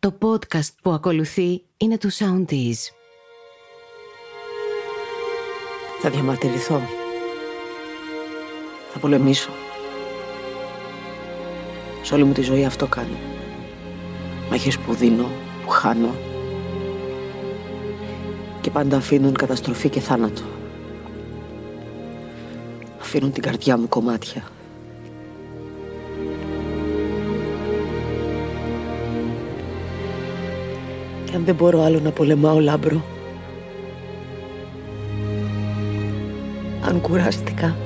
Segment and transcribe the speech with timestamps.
[0.00, 2.76] Το podcast που ακολουθεί είναι του Soundees.
[6.00, 6.80] Θα διαμαρτυρηθώ.
[8.92, 9.50] Θα πολεμήσω.
[12.02, 13.16] Σε όλη μου τη ζωή αυτό κάνω.
[14.50, 15.30] Μάχες που δίνω,
[15.64, 16.14] που χάνω.
[18.60, 20.42] Και πάντα αφήνουν καταστροφή και θάνατο.
[23.00, 24.50] Αφήνουν την καρδιά μου κομμάτια.
[31.30, 33.02] Και αν δεν μπορώ άλλο να πολεμάω λάμπρο.
[36.84, 37.76] Αν κουράστηκα.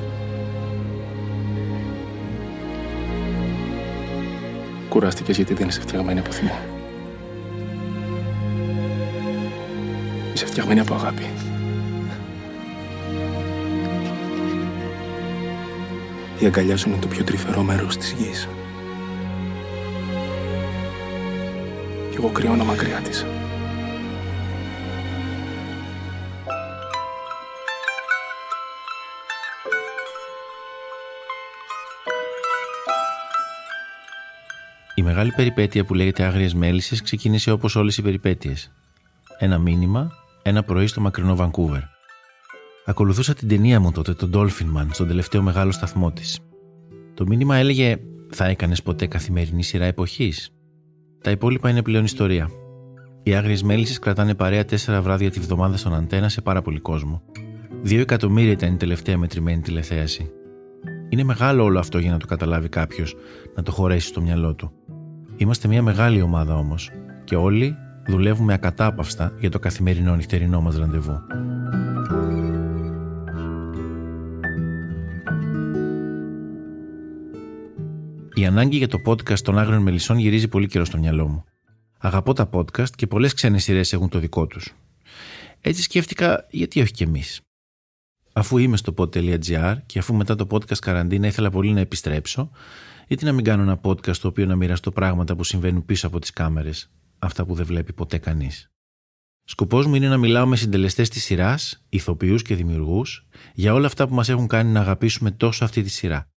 [4.89, 6.59] Κουράστηκες γιατί δεν είσαι φτιαγμένη από θυμό.
[10.35, 11.23] Είσαι φτιαγμένη από αγάπη.
[16.39, 18.49] Η αγκαλιά σου είναι το πιο τρυφερό μέρος της γης.
[22.11, 23.27] Κι εγώ κρυώνω μακριά της.
[35.15, 38.73] Μεγάλη περιπέτεια που λέγεται Άγριες Μέλισσες ξεκίνησε όπως όλες οι περιπέτειες.
[39.39, 40.13] Ένα μήνυμα,
[40.43, 41.81] ένα πρωί στο μακρινό Βανκούβερ.
[42.85, 46.39] Ακολουθούσα την ταινία μου τότε, τον Dolphin Man, στον τελευταίο μεγάλο σταθμό της.
[47.15, 47.97] Το μήνυμα έλεγε:
[48.31, 50.51] Θα έκανες ποτέ καθημερινή σειρά εποχής;
[51.23, 52.51] Τα υπόλοιπα είναι πλέον ιστορία.
[53.23, 57.23] Οι Άγριες Μέλισσες κρατάνε παρέα τέσσερα βράδια τη βδομάδα στον αντένα σε πάρα πολύ κόσμο.
[57.83, 60.31] Δύο εκατομμύρια ήταν η τελευταία μετρημένη τηλεθέαση.
[61.09, 63.15] Είναι μεγάλο όλο αυτό για να το καταλάβει κάποιος,
[63.55, 64.73] να το χωρέσει στο μυαλό του.
[65.37, 66.91] Είμαστε μια μεγάλη ομάδα όμως
[67.25, 67.77] και όλοι
[68.07, 71.21] δουλεύουμε ακατάπαυστα για το καθημερινό νυχτερινό μας ραντεβού.
[78.35, 81.45] Η ανάγκη για το podcast των Άγριων Μελισσών γυρίζει πολύ καιρό στο μυαλό μου.
[81.99, 84.75] Αγαπώ τα podcast και πολλές ξένες σειρές έχουν το δικό τους.
[85.61, 87.41] Έτσι σκέφτηκα, γιατί όχι κι εμείς;
[88.33, 92.51] Αφού είμαι στο pod.gr και αφού μετά το podcast καραντίνα ήθελα πολύ να επιστρέψω,
[93.09, 96.19] γιατί να μην κάνω ένα podcast το οποίο να μοιραστώ πράγματα που συμβαίνουν πίσω από
[96.19, 98.69] τις κάμερες, αυτά που δεν βλέπει ποτέ κανείς.
[99.45, 104.09] Σκοπός μου είναι να μιλάω με συντελεστές της σειράς, ηθοποιούς και δημιουργούς, για όλα αυτά
[104.09, 106.29] που μας έχουν κάνει να αγαπήσουμε τόσο αυτή τη σειρά.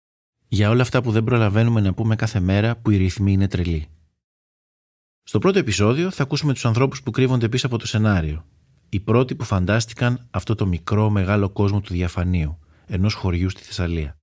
[0.47, 3.88] Για όλα αυτά που δεν προλαβαίνουμε να πούμε κάθε μέρα που οι ρυθμοί είναι τρελοί.
[5.23, 8.45] Στο πρώτο επεισόδιο θα ακούσουμε τους ανθρώπους που κρύβονται πίσω από το σενάριο.
[8.89, 14.16] Οι πρώτοι που φαντάστηκαν αυτό το μικρό μεγάλο κόσμο του διαφανείου, ενός χωριού στη Θεσσαλία.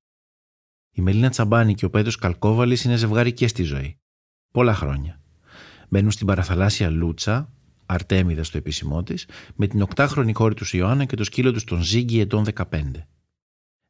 [0.96, 3.98] Η Μελίνα Τσαμπάνη και ο Πέτρος Καλκόβαλης είναι ζευγάρι και στη ζωή.
[4.50, 5.20] Πολλά χρόνια.
[5.88, 7.52] Μπαίνουν στην παραθαλάσσια Λούτσα,
[7.86, 11.82] Αρτέμιδα στο επίσημό της, με την οκτάχρονη κόρη τους Ιωάννα και το σκύλο τους τον
[11.82, 12.64] Ζήγκη ετών 15.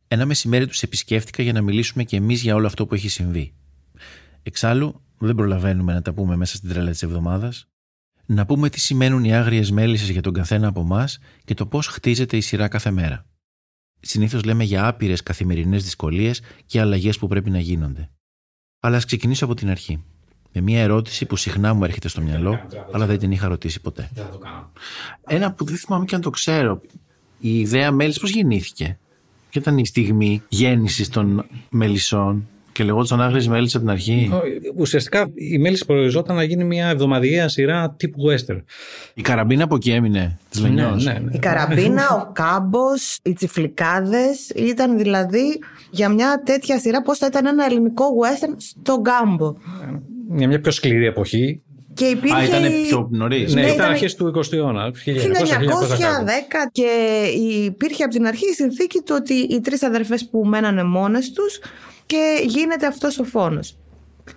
[0.09, 3.55] Ένα μεσημέρι τους επισκέφτηκα για να μιλήσουμε και εμείς για όλο αυτό που έχει συμβεί.
[4.43, 7.69] Εξάλλου, δεν προλαβαίνουμε να τα πούμε μέσα στην τρέλα της εβδομάδας.
[8.27, 11.87] Να πούμε τι σημαίνουν οι άγριες μέλισσες για τον καθένα από εμάς και το πώς
[11.87, 13.27] χτίζεται η σειρά κάθε μέρα.
[14.07, 18.11] Συνήθως λέμε για άπειρες καθημερινές δυσκολίες και αλλαγές που πρέπει να γίνονται.
[18.81, 20.05] Αλλά ας ξεκινήσω από την αρχή.
[20.53, 22.61] Με μια ερώτηση που συχνά μου έρχεται στο μυαλό,
[22.93, 24.11] αλλά δεν την είχα ρωτήσει ποτέ.
[25.27, 26.81] Ένα που δεν θυμάμαι και αν το ξέρω.
[27.39, 28.99] Η ιδέα μέλης πώς γεννήθηκε;
[29.51, 34.31] Ποια ήταν η στιγμή γέννησης των μελισσών; Και λεγόταν Άγριες Μέλισσε από την αρχή.
[34.77, 38.59] Ουσιαστικά η Μέλισσε προοριζόταν να γίνει μια εβδομαδιαία σειρά τύπου western.
[39.15, 40.95] Η καραμπίνα από εκεί έμεινε της Ναι, Λενιό.
[41.03, 41.31] ναι, ναι.
[41.33, 45.59] Η καραμπίνα, ο κάμπος, οι τσιφλικάδες ήταν δηλαδή
[45.91, 49.55] για μια τέτοια σειρά πώς θα ήταν ένα ελληνικό western στο γκάμπο.
[50.29, 51.63] Μια, μια πιο σκληρή εποχή.
[51.95, 52.35] Και υπήρχε.
[52.37, 53.55] Α, ήταν η- πιο νωρίς.
[53.55, 54.91] Ναι, Ναι, ήταν ήταν- αρχές του 20ου αιώνα.
[55.05, 56.87] 1900-1900 1910 και
[57.65, 61.59] υπήρχε από την αρχή η συνθήκη του ότι οι τρεις αδερφές που μένανε μόνες τους
[62.07, 63.77] και γίνεται αυτός ο φόνος.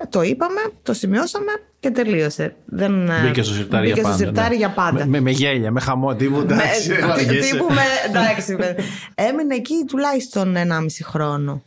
[0.09, 2.55] Το είπαμε, το σημειώσαμε και τελείωσε.
[2.65, 4.25] Δεν, ε, Μπήκε στο σιρτάρι μπήκε για στο πάντα.
[4.25, 4.55] σιρτάρι ναι.
[4.55, 4.97] για πάντα.
[4.97, 6.55] Με, με, με γέλια, με χαμό, τίποτα.
[6.55, 7.51] Με- εντάξει, τι- βαριέσαι.
[7.51, 8.75] τύπου με, εντάξει, με-
[9.15, 11.63] έμεινε εκεί τουλάχιστον 1,5 χρόνο.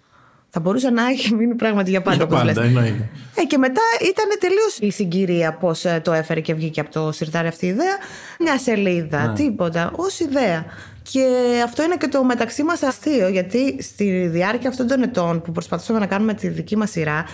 [0.52, 2.54] Θα μπορούσε να έχει μείνει πράγματι για πάντα, Για όπως λες.
[2.54, 3.08] πάντα, εννοείται.
[3.34, 7.48] Ε, και μετά ήταν τελείως η συγκυρία πώς το έφερε και βγήκε από το σιρτάρι
[7.48, 7.96] αυτή η ιδέα.
[8.40, 10.64] Μια σελίδα, τίποτα, ως ιδέα.
[11.02, 11.26] Και
[11.64, 15.98] αυτό είναι και το μεταξύ μας αστείο, γιατί στη διάρκεια αυτών των ετών που προσπαθούσαμε
[15.98, 17.24] να κάνουμε τη δική μας σειρά,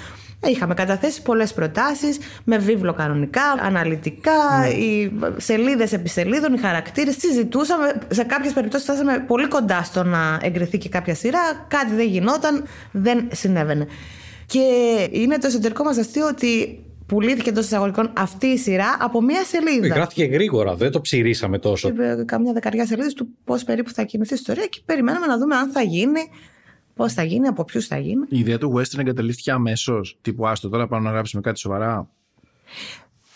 [0.44, 7.16] Είχαμε καταθέσει πολλές προτάσεις με βίβλο κανονικά, αναλυτικά, οι σελίδες επί σελίδων, οι χαρακτήρες.
[7.18, 11.66] Συζητούσαμε, σε κάποιες περιπτώσεις φτάσαμε πολύ κοντά στο να εγκριθεί και κάποια σειρά.
[11.68, 13.86] Κάτι δεν γινόταν, δεν συνέβαινε.
[14.46, 14.60] Και
[15.10, 19.94] είναι το εσωτερικό μας αστείο ότι πουλήθηκε εντός εισαγωγικών αυτή η σειρά από μία σελίδα.
[19.94, 21.90] Γράφτηκε γρήγορα, δεν το ψηρίσαμε τόσο.
[21.90, 25.56] Και Καμιά δεκαριά σελίδες του πώς περίπου θα κινηθεί η ιστορία και περιμέναμε να δούμε
[25.56, 26.20] αν θα γίνει,
[26.94, 28.26] πώς θα γίνει, από ποιους θα γίνει.
[28.28, 30.18] Η ιδέα του western εγκαταλείφθηκε αμέσως.
[30.22, 32.08] Τύπου άστο τώρα πάμε να γράψουμε κάτι σοβαρά.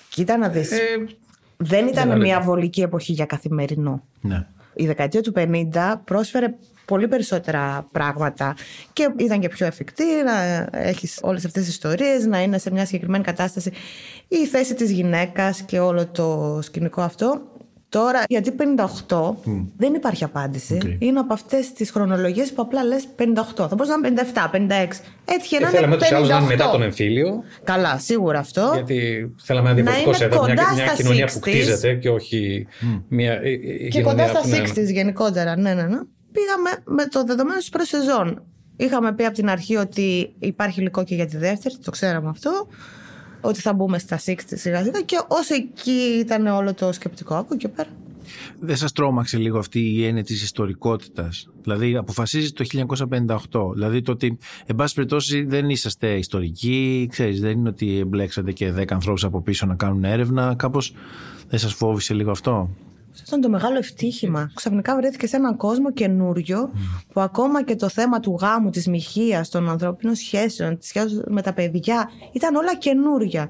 [0.09, 0.73] Κοίτα να δεις.
[0.73, 0.79] Ε,
[1.57, 2.49] δεν ήταν δεν μια αρέσει.
[2.49, 4.05] βολική εποχή για καθημερινό.
[4.21, 4.47] Ναι.
[4.75, 6.55] Η δεκαετία του 50 πρόσφερε
[6.91, 8.55] πολύ περισσότερα πράγματα
[8.93, 12.87] και ήταν και πιο εφικτή να έχεις όλες αυτές τις ιστορίες, να είναι σε μια
[12.87, 13.73] συγκεκριμένη κατάσταση
[14.29, 17.41] η θέση της γυναίκας και όλο το σκηνικό αυτό.
[17.89, 18.53] Τώρα, γιατί
[19.09, 19.35] 58
[19.77, 20.75] δεν υπάρχει απάντηση.
[20.75, 20.83] Οκ.
[21.03, 23.23] Είναι από αυτές τις χρονολογίες που απλά λες 58.
[23.57, 25.01] Θα μπορούσε να είναι 57, 56.
[25.25, 26.49] Έτυχε Και να θέλαμε είναι ούτως ή άλλως να είναι 58.
[26.49, 28.71] μετά τον εμφύλιο, Καλά, σίγουρα αυτό.
[28.75, 31.41] γιατί θέλαμε ένα Να διαφορετικό είναι setup, μια, κοντά μια στα κοινωνία που 60s.
[31.49, 32.67] χτίζεται και όχι
[33.09, 35.99] μια ε, ε, Και κοντά κοινωνία στα που είναι- 60s γενικότερα, ναι, ναι, ναι.
[36.33, 38.43] Πήγαμε με το δεδομένο της προσεζόν.
[38.77, 42.67] Είχαμε πει από την αρχή ότι υπάρχει υλικό και για τη δεύτερη, το ξέραμε αυτό.
[43.41, 47.55] Ότι θα μπούμε στα 60 σιγά σιγά και όσο εκεί ήταν όλο το σκεπτικό από
[47.55, 47.89] εκεί και πέρα.
[48.59, 53.73] Δεν σας τρόμαξε λίγο αυτή η έννοια της ιστορικότητας; Δηλαδή αποφασίζεις το 1958.
[53.73, 58.73] Δηλαδή το ότι, εν πάση περιπτώσει, δεν είσαστε ιστορικοί, ξέρεις, δεν είναι ότι εμπλέξατε και
[58.73, 60.55] 10 ανθρώπους από πίσω να κάνουν έρευνα.
[60.59, 60.95] Κάπως
[61.49, 62.71] δεν σας φόβησε λίγο αυτό;
[63.23, 64.51] Αυτό ήταν το μεγάλο ευτύχημα.
[64.55, 66.71] Ξαφνικά βρέθηκε σε έναν κόσμο καινούριο
[67.13, 71.43] που ακόμα και το θέμα του γάμου, της μοιχείας, των ανθρωπίνων σχέσεων, της σχέσης με
[71.43, 73.49] τα παιδιά ήταν όλα καινούρια.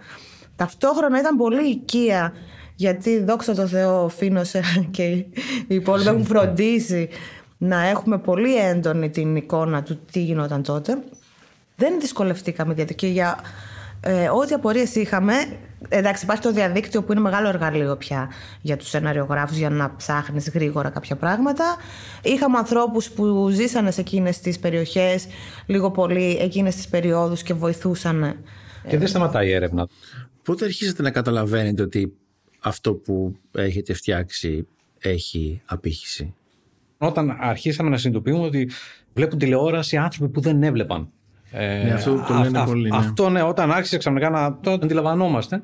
[0.57, 2.33] Ταυτόχρονα ήταν πολύ οικία
[2.75, 5.27] γιατί δόξα τω Θεώ ο Φίνος ε, και οι
[5.69, 7.09] υπόλοιποι έχουν φροντίσει
[7.59, 11.03] να έχουμε πολύ έντονη την εικόνα του τι γινόταν τότε.
[11.77, 13.39] Δεν δυσκολευτήκαμε γιατί και για
[14.01, 15.35] ε, ό,τι απορίες είχαμε.
[15.89, 18.31] Εντάξει, υπάρχει το διαδίκτυο που είναι μεγάλο εργαλείο πια
[18.61, 21.77] για τους σεναριογράφους για να ψάχνεις γρήγορα κάποια πράγματα.
[22.23, 25.27] Είχαμε ανθρώπους που ζήσανε σε εκείνες τις περιοχές
[25.67, 28.37] λίγο πολύ εκείνες τις περιόδους και βοηθούσαν.
[28.89, 29.89] Και δεν σταματάει η έρευνα.
[30.43, 32.13] Πότε αρχίσατε να καταλαβαίνετε ότι
[32.61, 34.67] αυτό που έχετε φτιάξει
[34.99, 36.35] έχει απήχηση;
[36.99, 38.71] Όταν αρχίσαμε να συνειδητοποιούμε ότι
[39.15, 41.11] βλέπουν τηλεόραση άνθρωποι που δεν έβλεπαν.
[41.51, 42.97] Ε, Ναι, αυτό το λένε πολύ, ναι.
[42.97, 45.63] Αυτό ναι, όταν άρχισε ξαφνικά να το αντιλαμβανόμαστε,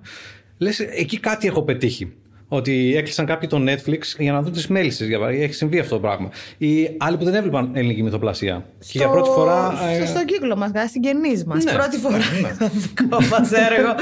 [0.58, 2.12] λες, εκεί κάτι έχω πετύχει.
[2.48, 5.06] Ότι έκλεισαν κάποιοι το Netflix για να δουν τις μέλισσε.
[5.40, 6.28] Έχει συμβεί αυτό το πράγμα.
[6.58, 8.64] Ή άλλοι που δεν έβλεπαν ελληνική μυθοπλασία.
[8.78, 9.72] Και για πρώτη φορά.
[9.90, 11.64] ε, στο, στον κύκλο μας, στα συγγενείς μας.
[11.64, 11.72] Ναι.
[11.72, 12.16] Πρώτη φορά
[12.86, 13.94] δικό μας έργο.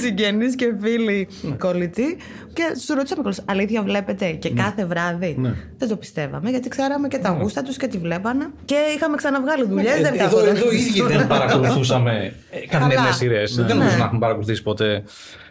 [0.00, 1.28] Συγγενεί και φίλοι
[1.58, 2.16] κολλητοί.
[2.52, 5.36] Και του ρωτήσαμε κιόλας, Αλήθεια, βλέπετε και κάθε βράδυ;
[5.78, 8.46] Δεν το πιστεύαμε, γιατί ξέραμε και τα γούστα τους και τη βλέπανε.
[8.64, 9.92] Και είχαμε ξαναβγάλει δουλειές.
[9.92, 10.56] Ε, δεν εδώ, καθόταν.
[10.56, 12.32] εδώ οι ίδιοι δεν παρακολουθούσαμε
[12.68, 13.12] καθημερινές Καλά.
[13.12, 13.56] σειρές.
[13.56, 13.64] Ναι.
[13.66, 13.98] Δεν νομίζω Ναι.
[13.98, 15.02] να έχουμε παρακολουθήσει ποτέ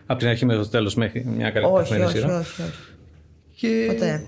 [0.06, 2.40] από την αρχή μέχρι το τέλος μέχρι μια καλή όχι, καθημερινή όχι, σειρά.
[2.40, 2.72] όχι, όχι.
[3.56, 4.28] Και Ποτέ.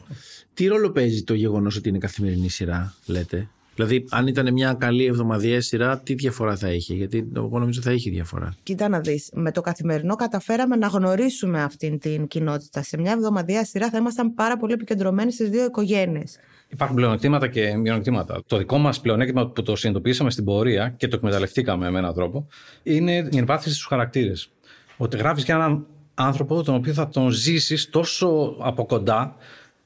[0.53, 5.05] τι ρόλο παίζει το γεγονός ότι είναι καθημερινή σειρά, λέτε; Δηλαδή, αν ήταν μια καλή
[5.05, 8.55] εβδομαδιαία σειρά, τι διαφορά θα είχε; Γιατί εγώ νομίζω θα είχε διαφορά.
[8.63, 12.83] Κοίτα να δεις, με το καθημερινό καταφέραμε να γνωρίσουμε αυτήν την κοινότητα.
[12.83, 16.37] Σε μια εβδομαδιαία σειρά θα ήμασταν πάρα πολύ επικεντρωμένοι στις δύο οικογένειες.
[16.67, 18.43] Υπάρχουν πλεονεκτήματα και μειονεκτήματα.
[18.45, 22.47] Το δικό μας πλεονέκτημα που το συνειδητοποίησαμε στην πορεία και το εκμεταλλευτήκαμε με έναν τρόπο
[22.83, 24.49] είναι η εμβάθυνση στους χαρακτήρες.
[24.97, 29.35] Ότι γράφεις για έναν άνθρωπο τον οποίο θα τον ζήσεις τόσο από κοντά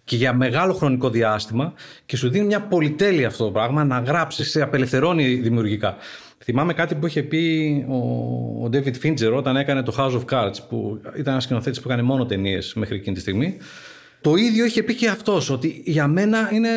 [0.04, 1.74] και για μεγάλο χρονικό διάστημα
[2.06, 5.96] και σου δίνει μια πολυτέλεια αυτό το πράγμα να γράψεις, σε απελευθερώνει δημιουργικά.
[6.44, 7.96] Θυμάμαι κάτι που είχε πει ο,
[8.66, 12.02] ο David Fincher όταν έκανε το House of Cards, που ήταν ένας σκηνοθέτης που έκανε
[12.02, 13.58] μόνο ταινίες μέχρι εκείνη τη στιγμή.
[14.22, 16.70] Το ίδιο είχε πει και αυτός, ότι για μένα είναι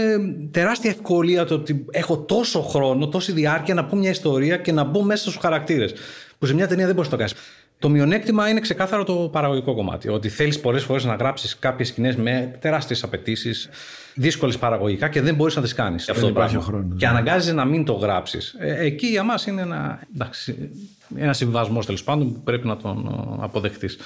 [0.50, 4.84] τεράστια ευκολία το ότι έχω τόσο χρόνο, τόση διάρκεια να πω μια ιστορία και να
[4.84, 5.94] μπω μέσα στους χαρακτήρες.
[6.38, 7.42] Που σε μια ταινία δεν μπορείς να το κάνεις.
[7.78, 10.08] Το μειονέκτημα είναι ξεκάθαρο το παραγωγικό κομμάτι.
[10.08, 13.68] Ότι θέλεις πολλές φορές να γράψεις κάποιες σκηνές με τεράστιες απαιτήσεις,
[14.14, 16.08] δύσκολες παραγωγικά και δεν μπορείς να τις κάνεις.
[16.08, 16.68] Αυτό το υπάρχει πράγμα.
[16.68, 17.10] ο χρόνος, Και ναι.
[17.12, 18.54] αναγκάζει να μην το γράψεις.
[18.58, 20.70] εκεί για μας είναι ένα, εντάξει,
[21.16, 23.08] ένα συμβιβασμός τέλος πάντων που πρέπει να τον
[23.40, 23.98] αποδεχτείς.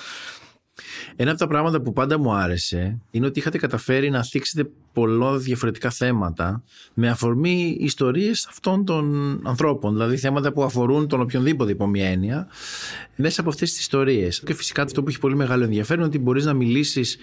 [1.16, 5.36] Ένα από τα πράγματα που πάντα μου άρεσε είναι ότι είχατε καταφέρει να θίξετε πολλά
[5.36, 6.62] διαφορετικά θέματα
[6.94, 9.92] με αφορμή ιστορίες αυτών των ανθρώπων.
[9.92, 12.46] Δηλαδή θέματα που αφορούν τον οποιονδήποτε υπό μια έννοια
[13.16, 14.40] μέσα από αυτές τις ιστορίες.
[14.40, 17.18] Και φυσικά αυτό που έχει πολύ μεγάλο ενδιαφέρον είναι ότι μπορείς να μιλήσεις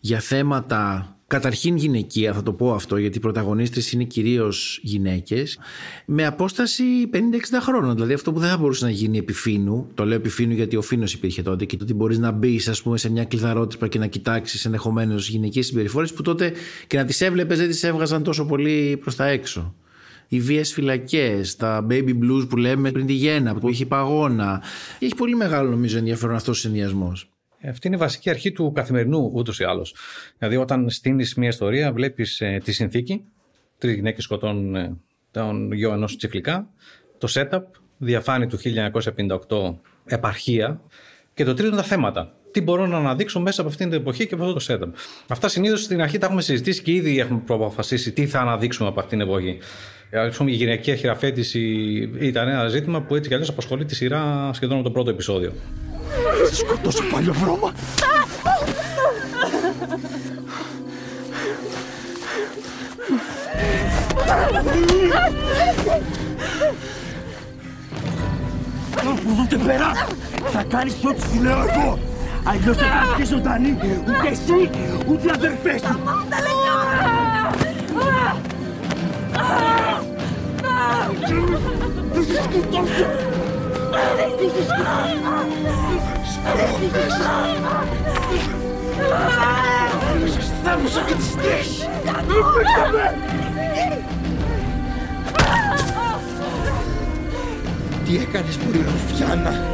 [0.00, 5.58] για θέματα Καταρχήν γυναικεία, θα το πω αυτό, γιατί οι πρωταγωνίστρες είναι κυρίως γυναίκες,
[6.06, 7.16] με απόσταση 50-60
[7.60, 7.94] χρόνων.
[7.94, 10.76] Δηλαδή αυτό που δεν θα μπορούσε να γίνει επί φίνου, το λέω επί φίνου γιατί
[10.76, 13.88] ο φίνος υπήρχε τότε και το ότι μπορείς να μπεις ας πούμε, σε μια κλειδαρότρυπα
[13.88, 16.52] και να κοιτάξεις ενδεχομένως γυναικείες συμπεριφορές που τότε
[16.86, 19.74] και να τις έβλεπες δεν τις έβγαζαν τόσο πολύ προς τα έξω.
[20.28, 24.62] Οι βίε φυλακές, τα baby blues που λέμε πριν τη γέννα, που έχει παγώνα.
[24.98, 27.35] Έχει πολύ μεγάλο νομίζω ενδιαφέρον αυτός ο συνδυασμός.
[27.64, 29.94] Αυτή είναι η βασική αρχή του καθημερινού ούτως ή άλλως.
[30.38, 33.24] Δηλαδή, όταν στείνεις μια ιστορία, βλέπεις τη συνθήκη.
[33.78, 34.96] Τρει γυναίκε σκοτώνουν ε,
[35.30, 36.68] τον γιο ενός τσιφλικά.
[37.18, 37.62] Το setup,
[37.98, 38.58] διαφάνει του
[39.48, 40.80] 1958, επαρχία.
[41.34, 42.34] Και το τρίτο είναι τα θέματα.
[42.50, 44.92] Τι μπορώ να αναδείξω μέσα από αυτήν την εποχή και από αυτό το setup.
[45.28, 49.00] Αυτά συνήθως στην αρχή τα έχουμε συζητήσει και ήδη έχουμε αποφασίσει τι θα αναδείξουμε από
[49.00, 49.58] αυτήν την εποχή.
[50.12, 51.60] Ας πούμε, η γυναικεία χειραφέτηση
[52.18, 55.52] ήταν ένα ζήτημα που έτσι κι αλλιώς απασχολεί τη σειρά σχεδόν με το πρώτο επεισόδιο.
[56.48, 57.72] Σε σκοτώσω πάλι βρώμα.
[69.48, 69.92] Από πέρα
[70.52, 71.98] θα κάνεις το ό,τι σου λέω εγώ.
[72.44, 74.70] Αλλιώς δεν θα είσαι ζωντανή ούτε εσύ
[75.08, 75.86] ούτε αδερφές σου.
[75.86, 77.54] Σταμάτα, Λεγιόρα!
[82.12, 83.35] Θα σε σκοτώσω!
[90.64, 91.88] Θα μου και τις τρεις.
[98.04, 99.64] Τι έκανες που Ρουφιάνα.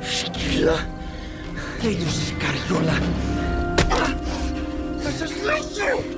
[0.00, 0.86] Σκύλα.
[1.82, 2.98] Τέλειωσες καριόλα.
[4.98, 6.17] Θα σας λύσω.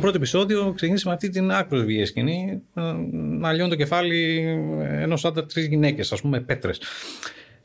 [0.00, 2.62] Πρώτο επεισόδιο ξεκίνησε με αυτή την άκρο βίαιη σκηνή.
[2.74, 2.80] ε,
[3.12, 4.44] Να λιώνει το κεφάλι
[4.80, 6.80] ενός άντρα τρεις γυναίκες, ας πούμε, πέτρες.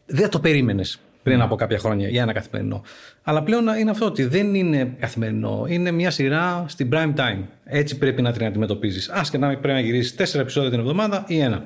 [0.06, 2.84] Δεν το περίμενες πριν από κάποια χρόνια για ένα καθημερινό.
[3.24, 5.65] Αλλά πλέον είναι αυτό ότι δεν είναι καθημερινό.
[5.68, 7.44] Είναι μια σειρά στην prime time.
[7.63, 9.10] Έτσι πρέπει να την αντιμετωπίζεις.
[9.10, 11.65] Άσχετα να πρέπει να γυρίσεις τέσσερα επεισόδια την εβδομάδα ή ένα.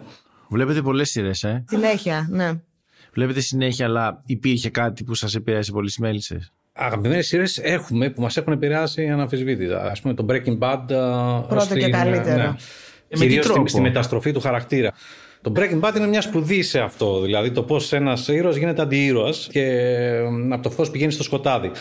[0.49, 1.63] Βλέπετε πολλές σειρές, ε.
[1.67, 2.51] Συνέχεια, ναι.
[3.13, 8.21] Βλέπετε συνέχεια, αλλά υπήρχε κάτι που σας επηρέασε πολύ στι μέλισσες; Αγαπημένες σειρές έχουμε που
[8.21, 9.81] μας έχουν επηρεάσει αναμφισβήτητα.
[9.81, 10.85] Α πούμε το Breaking Bad.
[11.47, 12.37] Πρώτο και καλύτερο.
[12.37, 12.55] με
[13.07, 14.91] τι Κυρίως τρόπο; στη, στη μεταστροφή του χαρακτήρα.
[15.41, 17.21] Το Breaking Bad είναι μια σπουδή σε αυτό.
[17.21, 21.71] Δηλαδή το πώς ένας ήρωας γίνεται αντιήρωας και ε, από το φως πηγαίνει στο σκοτάδι.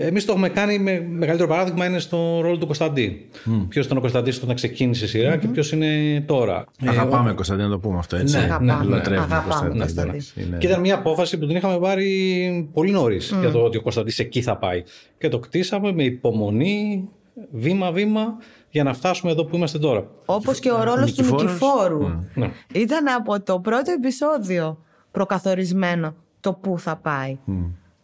[0.00, 3.28] Εμείς το έχουμε κάνει με μεγαλύτερο παράδειγμα είναι στο ρόλο του Κωνσταντί.
[3.68, 6.64] Ποιος ήταν ο Κωνσταντί όταν ξεκίνησε η σειρά και ποιος είναι τώρα.
[6.84, 8.36] Ε, Αγαπάμε, ο- Κωνσταντίνα, να το πούμε αυτό έτσι.
[8.36, 10.12] Ναι, Αγαπάμε, ναι, Λατρεύουμε αγαπάμε Κωνσταντίνα, Κωνσταντίνα.
[10.14, 13.76] εντάξει, είναι- Και ήταν μια απόφαση που την είχαμε πάρει πολύ νωρίς για το ότι
[13.76, 14.82] ο Κωνσταντή εκεί θα πάει.
[15.18, 17.08] Και το κτίσαμε με υπομονή,
[17.52, 18.36] βήμα-βήμα,
[18.70, 20.06] για να φτάσουμε εδώ που είμαστε τώρα.
[20.26, 21.42] Όπως και ο ρόλος του Νικηφόρος.
[21.44, 22.08] Νικηφόρου.
[22.34, 22.50] Ναι.
[22.74, 24.78] Ήταν από το πρώτο επεισόδιο
[25.10, 27.38] προκαθορισμένο το πού θα πάει.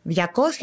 [0.08, 0.16] 200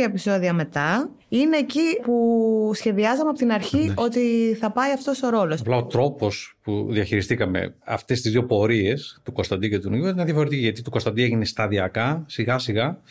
[0.06, 5.60] επεισόδια μετά είναι εκεί που σχεδιάζαμε από την αρχή ότι θα πάει αυτός ο ρόλος.
[5.60, 10.26] Απλά ο τρόπος που διαχειριστήκαμε αυτές τις δύο πορείες του Κωνσταντή και του Νικηφόρου ήταν
[10.26, 10.62] διαφορετική.
[10.62, 13.02] Γιατί του Κωνσταντή έγινε σταδιακά, σιγά-σιγά,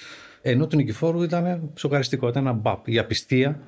[0.43, 2.29] ενώ του Νικηφόρου ήταν σοκαριστικό.
[2.29, 3.61] Ήταν ένα μπαπ, η απιστία.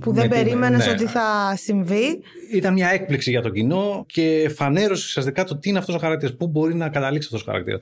[0.00, 0.92] Που δεν με την- περίμενες ναι.
[0.92, 2.22] ότι θα συμβεί.
[2.52, 6.36] Ήταν μια έκπληξη για το κοινό και φανέρωσε ουσιαστικά το τι είναι αυτός ο χαρακτήρας,
[6.36, 7.80] πού μπορεί να καταλήξει αυτός ο χαρακτήρας.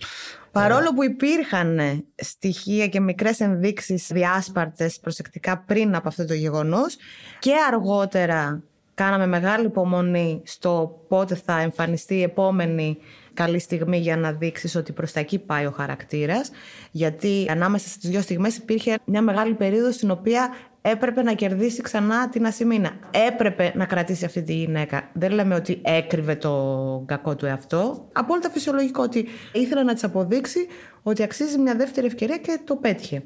[0.52, 6.96] Παρόλο που υπήρχαν ε, στοιχεία και μικρές ενδείξεις διάσπαρτες προσεκτικά πριν από αυτό το γεγονός
[7.38, 8.62] και αργότερα
[8.94, 12.98] κάναμε μεγάλη υπομονή στο πότε θα εμφανιστεί η επόμενη
[13.34, 16.50] καλή στιγμή για να δείξεις ότι προς τα εκεί πάει ο χαρακτήρας
[16.90, 22.28] γιατί ανάμεσα στις δύο στιγμές υπήρχε μια μεγάλη περίοδος στην οποία έπρεπε να κερδίσει ξανά
[22.28, 22.90] την Ασημίνα.
[23.28, 25.10] Έπρεπε να κρατήσει αυτή τη γυναίκα.
[25.12, 28.08] Δεν λέμε ότι έκρυβε το κακό του εαυτό.
[28.12, 30.66] Απόλυτα φυσιολογικό ότι ήθελε να της αποδείξει
[31.02, 33.22] ότι αξίζει μια δεύτερη ευκαιρία και το πέτυχε.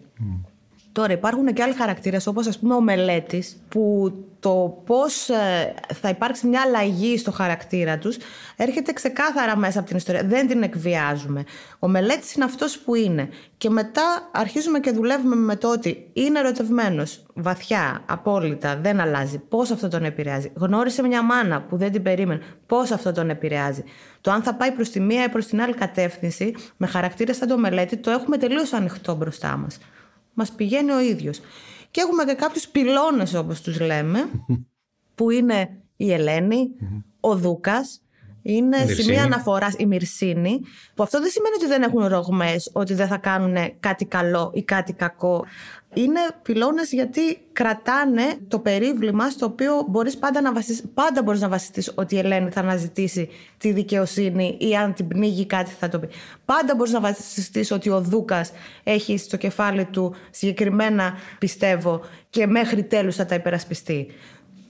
[0.94, 6.08] Τώρα υπάρχουν και άλλοι χαρακτήρες όπως ας πούμε ο μελέτης που το πώς ε, θα
[6.08, 8.16] υπάρξει μια αλλαγή στο χαρακτήρα τους
[8.56, 10.22] έρχεται ξεκάθαρα μέσα από την ιστορία.
[10.24, 11.44] Δεν την εκβιάζουμε.
[11.78, 16.38] Ο μελέτης είναι αυτός που είναι και μετά αρχίζουμε και δουλεύουμε με το ότι είναι
[16.38, 19.38] ερωτευμένος βαθιά, απόλυτα, δεν αλλάζει.
[19.38, 20.52] Πώς αυτό τον επηρεάζει.
[20.54, 22.42] Γνώρισε μια μάνα που δεν την περίμενε.
[22.66, 23.84] Πώς αυτό τον επηρεάζει.
[24.20, 27.48] Το αν θα πάει προς τη μία ή προς την άλλη κατεύθυνση με χαρακτήρες σαν
[27.48, 29.78] το μελέτη το έχουμε τελείως ανοιχτό μπροστά μας
[30.34, 31.40] μας πηγαίνει ο ίδιος.
[31.90, 34.30] Και έχουμε και κάποιους πυλώνες όπως τους λέμε,
[35.14, 36.68] που είναι η Ελένη,
[37.20, 37.98] ο Δούκας,
[38.42, 39.02] είναι Μυρσίνη.
[39.02, 40.60] σημεία αναφοράς η Μυρσίνη,
[40.94, 44.62] που αυτό δεν σημαίνει ότι δεν έχουν ρογμές, ότι δεν θα κάνουν κάτι καλό ή
[44.62, 45.44] κάτι κακό.
[45.94, 51.48] Είναι πυλώνες γιατί κρατάνε το περίβλημα στο οποίο μπορείς πάντα να βασιστείς, πάντα μπορείς να
[51.48, 55.98] βασιστείς ότι η Ελένη θα αναζητήσει τη δικαιοσύνη ή αν την πνίγει κάτι θα το
[55.98, 56.08] πει.
[56.44, 58.52] Πάντα μπορείς να βασιστείς ότι ο Δούκας
[58.84, 64.06] έχει στο κεφάλι του συγκεκριμένα πιστεύω και μέχρι τέλους θα τα υπερασπιστεί.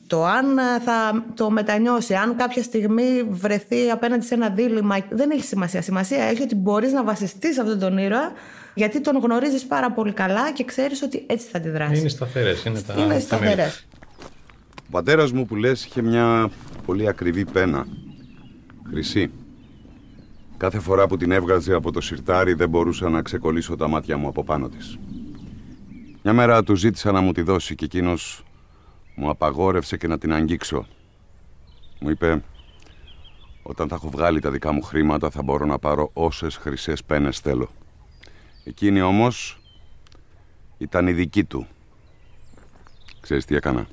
[0.07, 5.31] Το αν ε, θα το μετανιώσει, αν κάποια στιγμή βρεθεί απέναντι σε ένα δίλημα, δεν
[5.31, 5.83] έχει σημασία.
[5.83, 8.33] Σημασία έχει ότι μπορείς να βασιστείς σε αυτόν τον ήρωα,
[8.75, 12.01] γιατί τον γνωρίζεις πάρα πολύ καλά και ξέρεις ότι έτσι θα αντιδράσει.
[12.01, 12.65] Είναι σταθερές.
[12.65, 13.87] Είναι, τα Είναι τα σταθερές.
[14.77, 16.51] Ο πατέρας μου που λες είχε μια
[16.87, 17.87] πολύ ακριβή πένα.
[18.91, 19.31] Χρυσή.
[20.57, 24.29] Κάθε φορά που την έβγαζε από το σιρτάρι δεν μπορούσα να ξεκολλήσω τα μάτια μου
[24.29, 24.99] από πάνω της.
[26.23, 28.45] Μια μέρα του ζήτησα να μου τη δώσει και εκείνος
[29.15, 30.87] μου απαγόρευσε και να την αγγίξω.
[32.01, 32.43] Μου είπε
[33.63, 37.39] όταν θα έχω βγάλει τα δικά μου χρήματα θα μπορώ να πάρω όσες χρυσές πένες
[37.39, 37.69] θέλω.
[38.65, 39.61] Εκείνη όμως
[40.79, 41.67] ήταν η δική του.
[43.21, 43.87] Ξέρεις τι έκανα;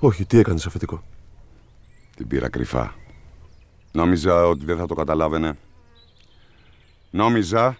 [0.00, 1.02] Όχι, τι έκανες αφεντικό;
[2.16, 2.94] Την πήρα κρυφά.
[3.92, 5.58] Νόμιζα ότι δεν θα το καταλάβαινε.
[7.10, 7.78] Νόμιζα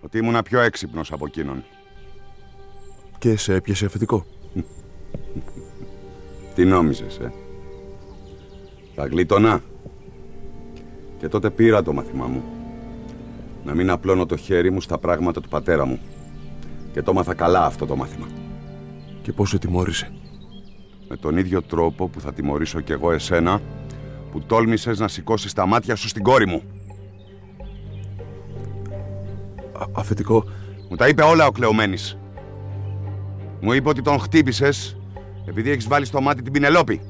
[0.00, 1.64] ότι ήμουνα πιο έξυπνος από εκείνον.
[3.26, 4.26] Και σε έπιασε αφεντικό.
[6.54, 7.32] Τι νόμιζες, ε;
[8.94, 9.62] Θα γλίτωνα;
[11.18, 12.42] Και τότε πήρα το μάθημά μου.
[13.64, 15.98] Να μην απλώνω το χέρι μου στα πράγματα του πατέρα μου.
[16.92, 18.26] Και το μάθα καλά αυτό το μάθημα.
[19.22, 20.12] Και πώς σε τιμώρησε;
[21.08, 23.60] Με τον ίδιο τρόπο που θα τιμωρήσω κι εγώ εσένα
[24.30, 26.62] που τόλμησες να σηκώσεις τα μάτια σου στην κόρη μου.
[29.72, 30.44] Α, αφεντικό,
[30.90, 32.18] Μου τα είπε όλα ο Κλεωμένης.
[33.60, 34.96] Μου είπε ότι τον χτύπησες
[35.46, 37.00] επειδή έχεις βάλει στο μάτι την Πινελόπη.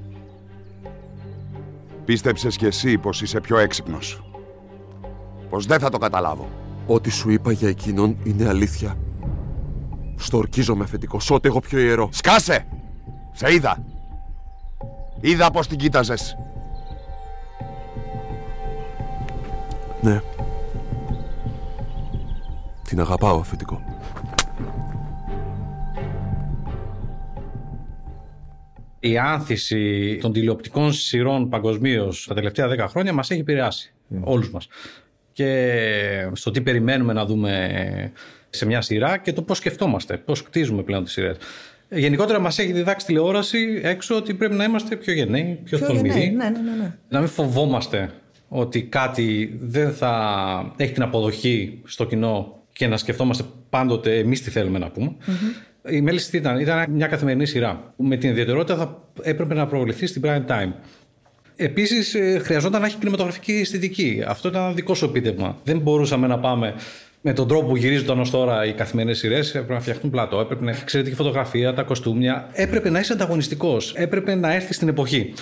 [2.04, 4.30] Πίστεψες κι εσύ πως είσαι πιο έξυπνος.
[5.50, 6.48] Πως δεν θα το καταλάβω.
[6.86, 8.96] ό,τι σου είπα για εκείνον είναι αλήθεια.
[10.16, 12.08] Στο ορκίζομαι αφεντικό, ό,τι έχω πιο ιερό.
[12.12, 12.66] Σκάσε!
[13.32, 13.84] Σε είδα!
[15.20, 16.36] Είδα πως την κοίταζες.
[20.00, 20.20] Ναι.
[22.82, 23.95] Την αγαπάω αφεντικό.
[29.00, 33.92] Η άνθηση των τηλεοπτικών σειρών παγκοσμίως τα τελευταία 10 χρόνια μας έχει επηρεάσει.
[34.20, 34.68] Όλους μας.
[35.32, 38.12] Και στο τι περιμένουμε να δούμε
[38.50, 41.36] σε μια σειρά και το πώς σκεφτόμαστε, πώς κτίζουμε πλέον τις σειρές.
[41.90, 46.08] Γενικότερα μας έχει διδάξει τηλεόραση έξω ότι πρέπει να είμαστε πιο γενναίοι, πιο, Πιο τολμηροί.
[46.08, 46.94] γενναίοι, ναι, ναι, ναι, ναι.
[47.08, 48.10] Να μην φοβόμαστε
[48.48, 54.50] ότι κάτι δεν θα έχει την αποδοχή στο κοινό και να σκεφτόμαστε πάντοτε εμείς τι
[54.50, 55.16] θέλουμε να πούμε.
[55.90, 57.94] Η Μέλιστη τι ήταν, ήταν μια καθημερινή σειρά.
[57.96, 60.72] Με την ιδιαιτερότητα θα έπρεπε να προβληθεί στην prime time.
[61.56, 64.22] Επίσης, χρειαζόταν να έχει κινηματογραφική αισθητική.
[64.26, 65.58] Αυτό ήταν ένα δικό σου επίτευγμα.
[65.64, 66.74] Δεν μπορούσαμε να πάμε
[67.20, 69.48] με τον τρόπο που γυρίζονταν ως τώρα οι καθημερινές σειρές.
[69.48, 72.48] Έπρεπε να φτιαχτούν πλατό, έπρεπε να έχει εξαιρετική φωτογραφία, τα κοστούμια.
[72.52, 73.94] Έπρεπε να είσαι ανταγωνιστικός.
[73.96, 75.32] Έπρεπε να έρθεις στην εποχή.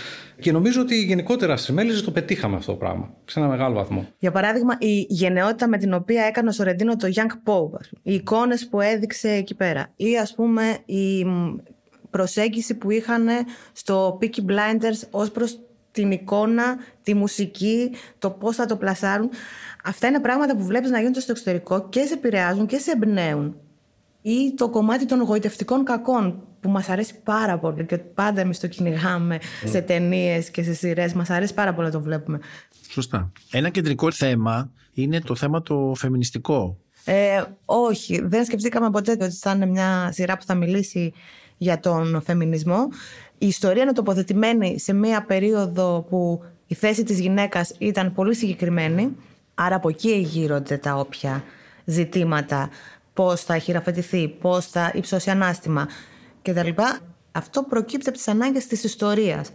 [0.41, 3.15] Και νομίζω ότι γενικότερα στι Μέλισσε το πετύχαμε αυτό το πράγμα.
[3.25, 4.09] Σε ένα μεγάλο βαθμό.
[4.19, 8.03] Για παράδειγμα, η γενναιότητα με την οποία έκανε ο Σορεντίνο το Young Pope, ας πούμε.
[8.03, 9.93] οι εικόνες που έδειξε εκεί πέρα.
[9.97, 11.57] Ή ας πούμε η μ,
[12.11, 13.27] προσέγγιση που είχαν
[13.73, 15.59] στο Peaky Blinders ως προς
[15.95, 19.31] την εικόνα, τη μουσική, το πώς θα το πλασάρουν.
[19.85, 23.57] Αυτά είναι πράγματα που βλέπεις να γίνονται στο εξωτερικό και σε επηρεάζουν και σε εμπνέουν.
[24.23, 28.67] Ή το κομμάτι των γοητευτικών κακών που μας αρέσει πάρα πολύ και πάντα εμείς το
[28.67, 31.13] κυνηγάμε σε ταινίες και σε σειρές.
[31.13, 32.39] Μας αρέσει πάρα πολύ να το βλέπουμε.
[32.91, 33.33] Σωστά.
[33.51, 36.79] Ένα κεντρικό θέμα είναι το θέμα το φεμινιστικό.
[37.05, 41.13] Ε, όχι, δεν σκεφτήκαμε ποτέ ότι θα είναι μια σειρά που θα μιλήσει
[41.57, 42.89] για τον φεμινισμό.
[43.39, 49.17] Η ιστορία είναι τοποθετημένη σε μια περίοδο που η θέση της γυναίκας ήταν πολύ συγκεκριμένη,
[49.55, 51.45] άρα από εκεί γύρονται τα όποια
[51.85, 52.69] ζητήματα,
[53.13, 55.89] πώς θα χειραφετηθεί, πώς θα υψώσει ανάστημα
[56.43, 56.69] κτλ.
[57.33, 59.51] Αυτό προκύπτει από τις ανάγκες της ιστορίας.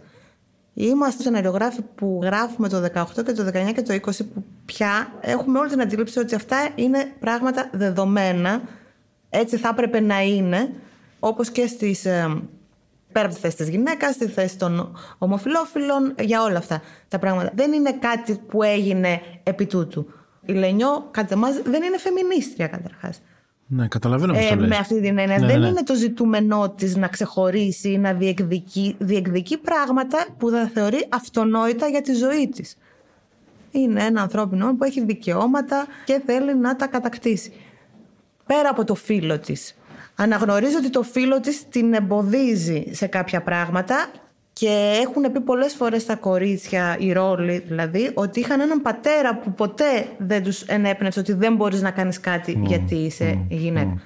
[0.74, 5.58] Είμαστε σεναριογράφοι που γράφουμε το 18 και το 19 και το 20 που πια έχουμε
[5.58, 8.62] όλη την αντίληψη ότι αυτά είναι πράγματα δεδομένα.
[9.30, 10.70] Έτσι θα έπρεπε να είναι,
[11.18, 12.42] όπως και στις, ε,
[13.12, 17.50] πέρα από τη θέση της γυναίκας, στη θέση των ομοφιλόφιλων, για όλα αυτά τα πράγματα.
[17.54, 20.06] Δεν είναι κάτι που έγινε επί τούτου.
[20.46, 23.20] Η Λενιό, κατά εμάς, δεν είναι φεμινίστρια καταρχάς.
[23.66, 24.68] Ναι, καταλαβαίνω πώς Ε, το λες.
[24.68, 25.38] με αυτή την έννοια.
[25.38, 25.68] Ναι, δεν ναι, ναι.
[25.68, 31.86] είναι το ζητούμενό της να ξεχωρίσει ή να διεκδικεί, διεκδικεί πράγματα που θα θεωρεί αυτονόητα
[31.86, 32.76] για τη ζωή της.
[33.70, 37.52] Είναι ένα ανθρώπινο όν που έχει δικαιώματα και θέλει να τα κατακτήσει.
[38.46, 39.74] Πέρα από το φίλο της.
[40.22, 44.10] Αναγνωρίζει ότι το φίλο της την εμποδίζει σε κάποια πράγματα
[44.52, 49.54] και έχουν πει πολλές φορές τα κορίτσια, οι ρόλοι δηλαδή, ότι είχαν έναν πατέρα που
[49.54, 54.00] ποτέ δεν τους ενέπνευσε ότι δεν μπορείς να κάνεις κάτι γιατί είσαι γυναίκα.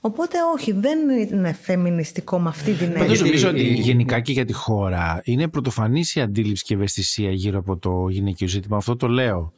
[0.00, 0.98] Οπότε όχι, δεν
[1.32, 2.98] είναι φεμινιστικό με αυτή την έννοια.
[2.98, 7.30] Πάντως γιατί- νομίζω ότι γενικά και για τη χώρα είναι πρωτοφανής η αντίληψη και ευαισθησία
[7.30, 8.76] γύρω από το γυναικείο ζήτημα.
[8.76, 9.52] Αυτό το λέω.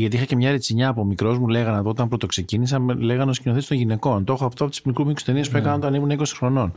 [0.00, 3.34] Γιατί είχα και μια ρετσινιά από μικρός μου, λέγανε όταν πρώτο ξεκίνησα, με λέγανε ο
[3.34, 4.24] σκηνοθέτης των γυναικών.
[4.24, 6.72] Το έχω αυτό από τις μικρού μήκου ταινίε που έκανα όταν ήμουν 20 χρονών.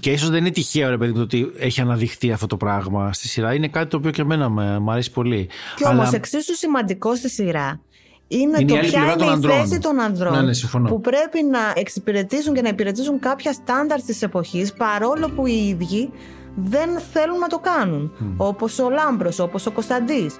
[0.00, 3.12] Και ίσως δεν είναι τυχαίο, ρε παιδί μου, το ότι έχει αναδειχθεί αυτό το πράγμα
[3.12, 3.54] στη σειρά.
[3.54, 5.48] Είναι κάτι το οποίο και εμένα με- μου αρέσει πολύ.
[5.76, 7.80] Και όμως εξίσου σημαντικό στη σειρά
[8.28, 9.56] είναι, Είναι η το άλλη ποια πλευρά είναι των η ανδρών.
[9.68, 10.88] θέση των ανδρών Ναι, ναι, συμφωνώ.
[10.88, 16.10] που πρέπει να εξυπηρετήσουν και να υπηρετήσουν κάποια στάνταρ της εποχής παρόλο που οι ίδιοι
[16.54, 18.12] δεν θέλουν να το κάνουν.
[18.36, 20.36] Όπως ο Λάμπρος, όπως ο Κωνσταντής.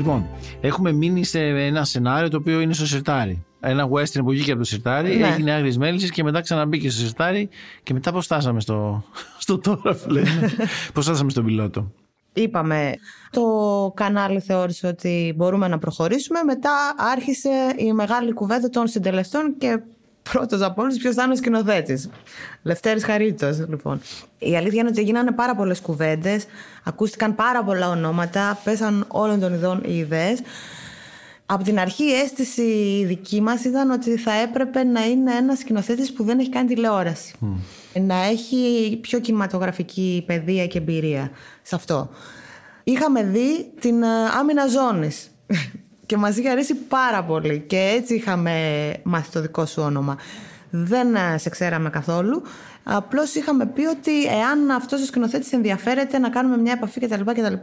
[0.00, 0.26] Λοιπόν,
[0.60, 3.44] έχουμε μείνει σε ένα σενάριο το οποίο είναι στο Σιρτάρι.
[3.60, 5.26] Ένα western που βγήκε από το Σιρτάρι, Ναι.
[5.26, 7.48] έγινε άγριε μέλισσε και μετά ξαναμπήκε στο Σιρτάρι
[7.82, 9.04] και μετά πώ φτάσαμε στο,
[9.44, 10.50] στο τώρα, που λένε.
[10.94, 11.92] πώ φτάσαμε στον πιλότο.
[12.32, 12.92] Είπαμε,
[13.30, 13.42] το
[13.96, 16.38] κανάλι θεώρησε ότι μπορούμε να προχωρήσουμε.
[16.46, 19.80] Μετά άρχισε η μεγάλη κουβέντα των συντελεστών και
[20.32, 22.10] πρώτος από όλους ποιος θα είναι ο σκηνοθέτης.
[22.62, 24.00] Λευτέρης Χαρίτος, λοιπόν.
[24.38, 26.44] Η αλήθεια είναι ότι γίνανε πάρα πολλές κουβέντες,
[26.84, 30.40] ακούστηκαν πάρα πολλά ονόματα, πέσαν όλων των ειδών οι ιδέες.
[31.46, 36.12] Από την αρχή η αίσθηση δική μας ήταν ότι θα έπρεπε να είναι ένας σκηνοθέτης
[36.12, 37.34] που δεν έχει κάνει τηλεόραση.
[37.92, 41.30] Να έχει πιο κινηματογραφική παιδεία και εμπειρία
[41.62, 42.10] σε αυτό.
[42.84, 44.06] Είχαμε δει την ε,
[44.38, 45.30] άμυνα ζώνης
[46.10, 48.52] και μας είχε αρέσει πάρα πολύ και έτσι είχαμε
[49.02, 50.16] μάθει το δικό σου όνομα.
[50.70, 52.42] Δεν ε, σε ξέραμε καθόλου.
[52.84, 57.22] Απλώς είχαμε πει ότι εάν αυτός ο σκηνοθέτης ενδιαφέρεται να κάνουμε μια επαφή κτλ.
[57.24, 57.54] κτλ.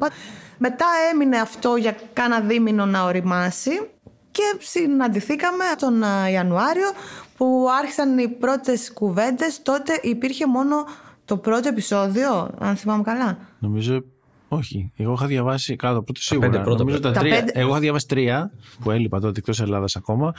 [0.57, 3.89] Μετά έμεινε αυτό για κάνα δίμηνο να οριμάσει
[4.31, 6.91] και συναντηθήκαμε τον ε, Ιανουάριο
[7.37, 9.61] που άρχισαν οι πρώτες κουβέντες.
[9.61, 10.85] Τότε υπήρχε μόνο
[11.25, 13.37] το πρώτο επεισόδιο, αν θυμάμαι καλά.
[13.59, 14.03] Νομίζω
[14.47, 14.91] όχι.
[14.97, 16.49] Εγώ είχα διαβάσει κάτω πρώτο σίγουρα.
[16.49, 17.35] πέντε πρώτα Νομίζω τα Τα τρία.
[17.35, 18.51] πέντε- Εγώ είχα διαβάσει τρία
[18.83, 20.33] που έλειπα τότε εκτός Ελλάδας ακόμα.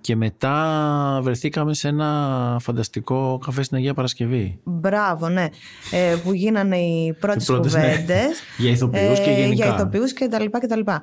[0.00, 4.58] Και μετά βρεθήκαμε σε ένα φανταστικό καφέ στην Αγία Παρασκευή.
[4.64, 5.46] Μπράβο, ναι.
[5.90, 7.80] Ε, που γίνανε οι πρώτες Οι πρώτες, ναι.
[7.80, 8.40] κουβέντες.
[8.58, 9.54] Για ηθοποιούς και γενικά.
[9.54, 11.02] Για ηθοποιούς και τα λοιπά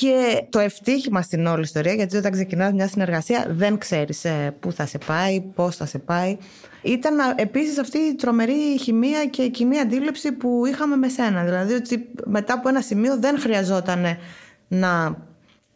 [0.00, 0.40] και τα λοιπά.
[0.40, 4.72] Και το ευτύχημα στην όλη ιστορία, γιατί όταν ξεκινάς μια συνεργασία δεν ξέρεις ε, πού
[4.72, 6.36] θα σε πάει, πώς θα σε πάει.
[6.82, 11.44] Ήταν α, επίσης αυτή η τρομερή χημεία και κοινή αντίληψη που είχαμε με σένα.
[11.44, 14.04] Δηλαδή ότι μετά από ένα σημείο δεν χρειαζόταν
[14.68, 15.16] να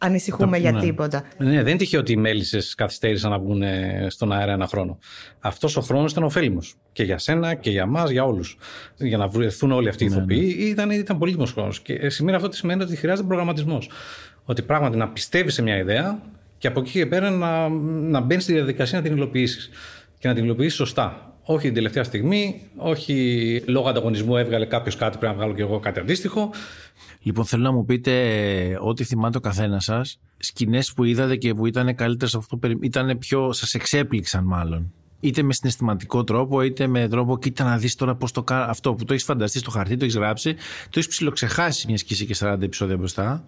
[0.05, 0.79] ανησυχούμε για ναι.
[0.79, 1.23] τίποτα.
[1.37, 4.97] Ναι, δεν είναι τυχαίο ότι οι μέλισσες καθυστέρησαν να βγουν ε, στον αέρα ένα χρόνο.
[5.39, 6.75] Αυτός ο χρόνος ήταν ωφέλιμος.
[6.91, 8.57] Και για σένα και για εμά, για όλους.
[8.97, 11.79] Για να βρεθούν όλοι αυτοί οι ηθοποιοί ήταν, ήταν πολύτιμος χρόνος.
[11.79, 13.89] Και ε, σημαίνει αυτό τι σημαίνει ότι χρειάζεται προγραμματισμός.
[14.43, 16.21] Ότι πράγματι να πιστεύεις σε μια ιδέα
[16.57, 17.69] και από εκεί και πέρα να,
[18.09, 19.69] να μπαίνεις στη διαδικασία να την υλοποιήσεις.
[20.19, 21.34] Και να την υλοποιήσεις σωστά.
[21.47, 25.79] Όχι την τελευταία στιγμή, όχι λόγω ανταγωνισμού έβγαλε κάποιος κάτι, πρέπει να βγάλω και εγώ
[25.79, 26.49] κάτι αντίστοιχο.
[27.21, 28.11] Λοιπόν, θέλω να μου πείτε
[28.69, 30.19] ε, ό,τι θυμάται ο καθένας σας.
[30.37, 33.53] Σκηνές που είδατε και που ήταν καλύτερες από αυτό που περι- ήταν πιο.
[33.53, 37.37] σας εξέπληξαν μάλλον; Είτε με συναισθηματικό τρόπο, είτε με τρόπο.
[37.39, 38.65] Κοίτα να δεις τώρα πώς το κάνω.
[38.69, 40.53] Αυτό που το έχεις φανταστεί στο χαρτί, το έχεις γράψει,
[40.83, 43.43] το έχεις ψιλοξεχάσει μια σκήση και 40 επεισόδια μπροστά.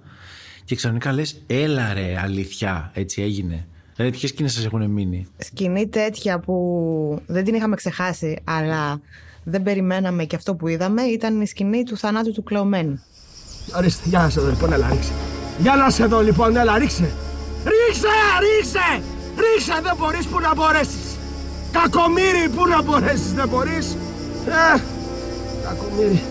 [0.66, 3.68] Και ξαφνικά λες, έλα ρε, αλήθεια, έτσι έγινε.
[3.98, 9.02] Δηλαδή, ποιες σκηνές σας έχουν μείνει; σκηνή τέτοια που δεν την είχαμε ξεχάσει, αλλά
[9.44, 13.04] δεν περιμέναμε και αυτό που είδαμε, ήταν η σκηνή του θανάτου του κλεωμένου.
[13.76, 15.12] Ορίστε, για να σε δω λοιπόν, έλα ρίξε.
[15.60, 17.12] Για να σε δω λοιπόν, έλα ρίξε.
[17.64, 18.08] Ρίξε,
[18.40, 19.04] ρίξε.
[19.38, 21.18] Ρίξε, δεν μπορείς που να μπορέσεις.
[21.72, 23.98] Κακομύρι, που να μπορέσεις, δεν μπορείς.
[24.48, 24.80] Ε,
[25.64, 26.22] κακομύρι.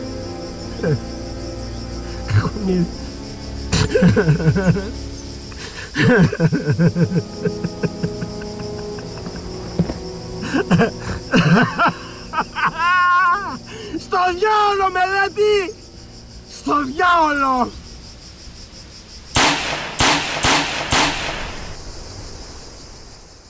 [0.83, 0.97] Ε,
[2.27, 2.87] κακομύρι.
[13.99, 15.75] Στο διάολο, μελέτη!
[16.49, 17.71] Στο διάολο!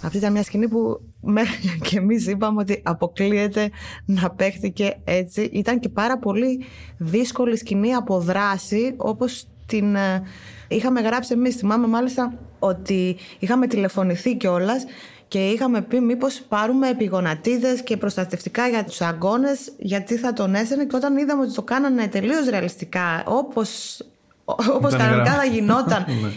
[0.03, 3.71] Αυτή ήταν μια σκηνή που μέχρι και εμείς είπαμε ότι αποκλείεται
[4.05, 5.43] να παίχτηκε έτσι.
[5.43, 6.65] Ήταν και πάρα πολύ
[6.99, 10.23] δύσκολη σκηνή από δράση όπως την ε,
[10.69, 11.55] είχαμε γράψει εμείς.
[11.57, 14.85] Θυμάμαι μάλιστα ότι είχαμε τηλεφωνηθεί κιόλας
[15.29, 20.85] και είχαμε πει μήπως πάρουμε επιγονατίδες και προστατευτικά για τους αγκώνες γιατί θα τον έσαινε
[20.85, 24.01] και όταν είδαμε ότι το κάνανε τελείως ρεαλιστικά όπως,
[24.45, 26.29] όπως Ήταν κανονικά γραμ- θα γινόταν Ναι.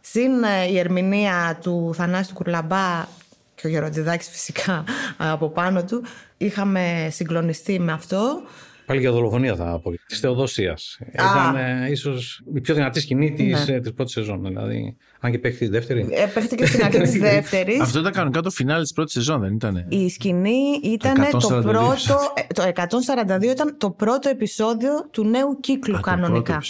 [0.00, 3.04] Συν ε, η ερμηνεία του Θανάση του Κουρλαμπά
[3.54, 4.84] και ο Γεροντιδάκης φυσικά
[5.20, 6.04] ε, από πάνω του,
[6.36, 8.42] είχαμε συγκλονιστεί με αυτό.
[8.86, 9.92] Πάλι για δολοφονία θα πω.
[10.06, 10.98] Της Θεοδοσίας.
[11.12, 13.80] Ήταν ε, ίσως η πιο δυνατή σκηνή της Ναι.
[13.80, 14.42] της πρώτης σεζόν.
[14.44, 16.06] Δηλαδή, αν και παίχτη τη δεύτερη.
[16.10, 17.80] Ε, Παίχτηκε στην αρχή της δεύτερης.
[17.80, 19.86] Αυτό ήταν κανονικά το φινάλε της πρώτης σεζόν, δεν ήταν.
[19.88, 21.62] Η σκηνή ήταν το, 142.
[21.62, 22.18] πρώτο.
[22.34, 26.62] ε, Το 142 ήταν το πρώτο επεισόδιο του νέου κύκλου κανονικά.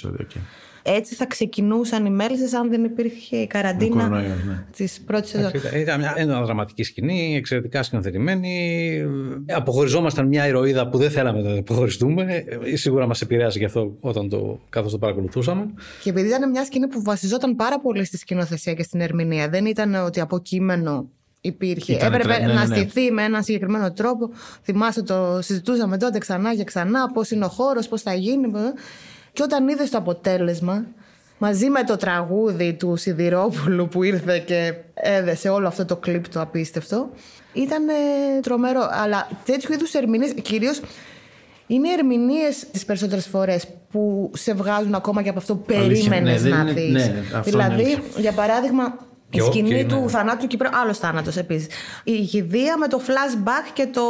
[0.86, 4.64] Έτσι θα ξεκινούσαν οι μέλισσες αν δεν υπήρχε η καραντίνα κορονοϊός, ναι.
[4.76, 5.50] της πρώτης σεζόν.
[5.54, 9.02] Ήταν- Ήταν μια ένα δραματική σκηνή, εξαιρετικά σκηνοθετημένη.
[9.50, 12.44] Αποχωριζόμασταν μια ηρωίδα που δεν θέλαμε να αποχωριστούμε.
[12.64, 15.66] Ε, Σίγουρα μας επηρέασε γι' αυτό όταν το, καθώς το παρακολουθούσαμε.
[16.02, 19.66] Και επειδή ήταν μια σκηνή που βασιζόταν πάρα πολύ στη σκηνοθεσία και στην ερμηνεία, δεν
[19.66, 21.08] ήταν ότι από κείμενο
[21.40, 21.92] υπήρχε.
[21.92, 22.76] Ήτανε Έπρεπε τρε- ναι, να ναι, ναι.
[22.76, 24.30] στηθεί με έναν συγκεκριμένο τρόπο.
[24.62, 28.46] Θυμάστε το συζητούσαμε τότε ξανά και ξανά, πώς είναι ο χώρος, πώς θα γίνει.
[29.34, 30.84] Πώς- Και όταν είδες το αποτέλεσμα,
[31.38, 36.40] μαζί με το τραγούδι του Σιδηρόπουλου που ήρθε και έδεσε όλο αυτό το κλιπ το
[36.40, 37.10] απίστευτο,
[37.52, 37.92] ήταν ε,
[38.42, 38.88] τρομερό.
[38.92, 40.80] Αλλά τέτοιου είδους ερμηνείες, κυρίως
[41.66, 46.42] είναι ερμηνείες τις περισσότερες φορές που σε βγάζουν ακόμα και από αυτό που Αλήθεια, περίμενες
[46.42, 46.90] ναι, δεν να είναι- δει.
[46.90, 47.02] ναι,
[47.34, 48.00] αυτό είναι δηλαδή, αλήθεια.
[48.20, 48.96] για παράδειγμα,
[49.34, 51.66] Η Και ο- σκηνή και του είναι- θανάτου του Κυπρέου, άλλος θάνατος επίσης.
[52.04, 54.02] Η γηδεία με το flashback και το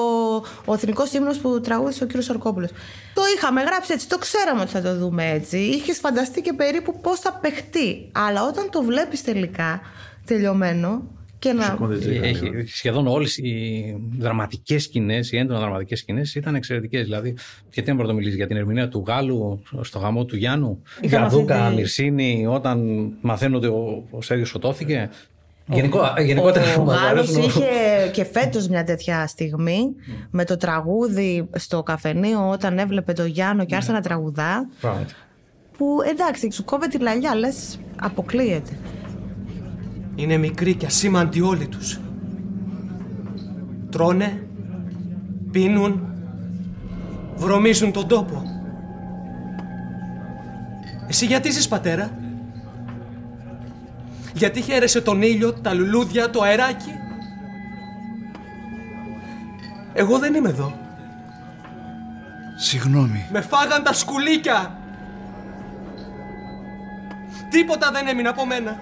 [0.64, 2.66] ο εθνικός ύμνο που τραγούδισε ο κύριος Σορκόπουλο.
[3.14, 5.58] Το είχαμε γράψει έτσι, το ξέραμε ότι θα το δούμε έτσι.
[5.58, 8.10] Είχες φανταστεί και περίπου πώς θα παιχτεί.
[8.12, 9.80] Αλλά όταν το βλέπεις τελικά
[10.26, 11.02] τελειωμένο
[11.44, 11.78] και να.
[12.26, 17.02] Έχει, σχεδόν όλες οι δραματικές σκηνές, οι έντονα δραματικές σκηνές ήταν εξαιρετικές.
[17.04, 17.36] Δηλαδή,
[17.72, 21.54] γιατί να πρωτομιλήσει για την ερμηνεία του Γάλλου στο γαμό του Γιάννου, Είχαμε για Δούκα,
[21.56, 25.10] αυτή τη- Μυρσίνη, όταν μαθαίνουν ότι ο, ο Σέργιο σκοτώθηκε.
[25.66, 27.64] Γενικό, γενικότερα ο μας Γάλλος αρέσουν- είχε
[28.12, 29.94] και φέτος μια τέτοια στιγμή
[30.30, 35.14] με το τραγούδι στο καφενείο όταν έβλεπε το Γιάννο και άρχισε να τραγουδά Πράγματι.
[35.76, 38.70] που εντάξει σου κόβε τη λαλιά λες αποκλείεται
[40.14, 42.00] Είναι μικροί και ασήμαντοι όλοι τους.
[43.90, 44.46] Τρώνε,
[45.50, 46.14] πίνουν,
[47.36, 48.42] βρωμίζουν τον τόπο.
[51.08, 52.18] Εσύ γιατί ζεις πατέρα;
[54.34, 56.92] Γιατί χαίρεσαι τον ήλιο, τα λουλούδια, το αεράκι;
[59.94, 60.72] Εγώ δεν είμαι εδώ.
[62.56, 63.26] Συγγνώμη.
[63.32, 64.78] Με φάγαν τα σκουλίκια.
[67.50, 68.80] Τίποτα δεν έμεινε από μένα.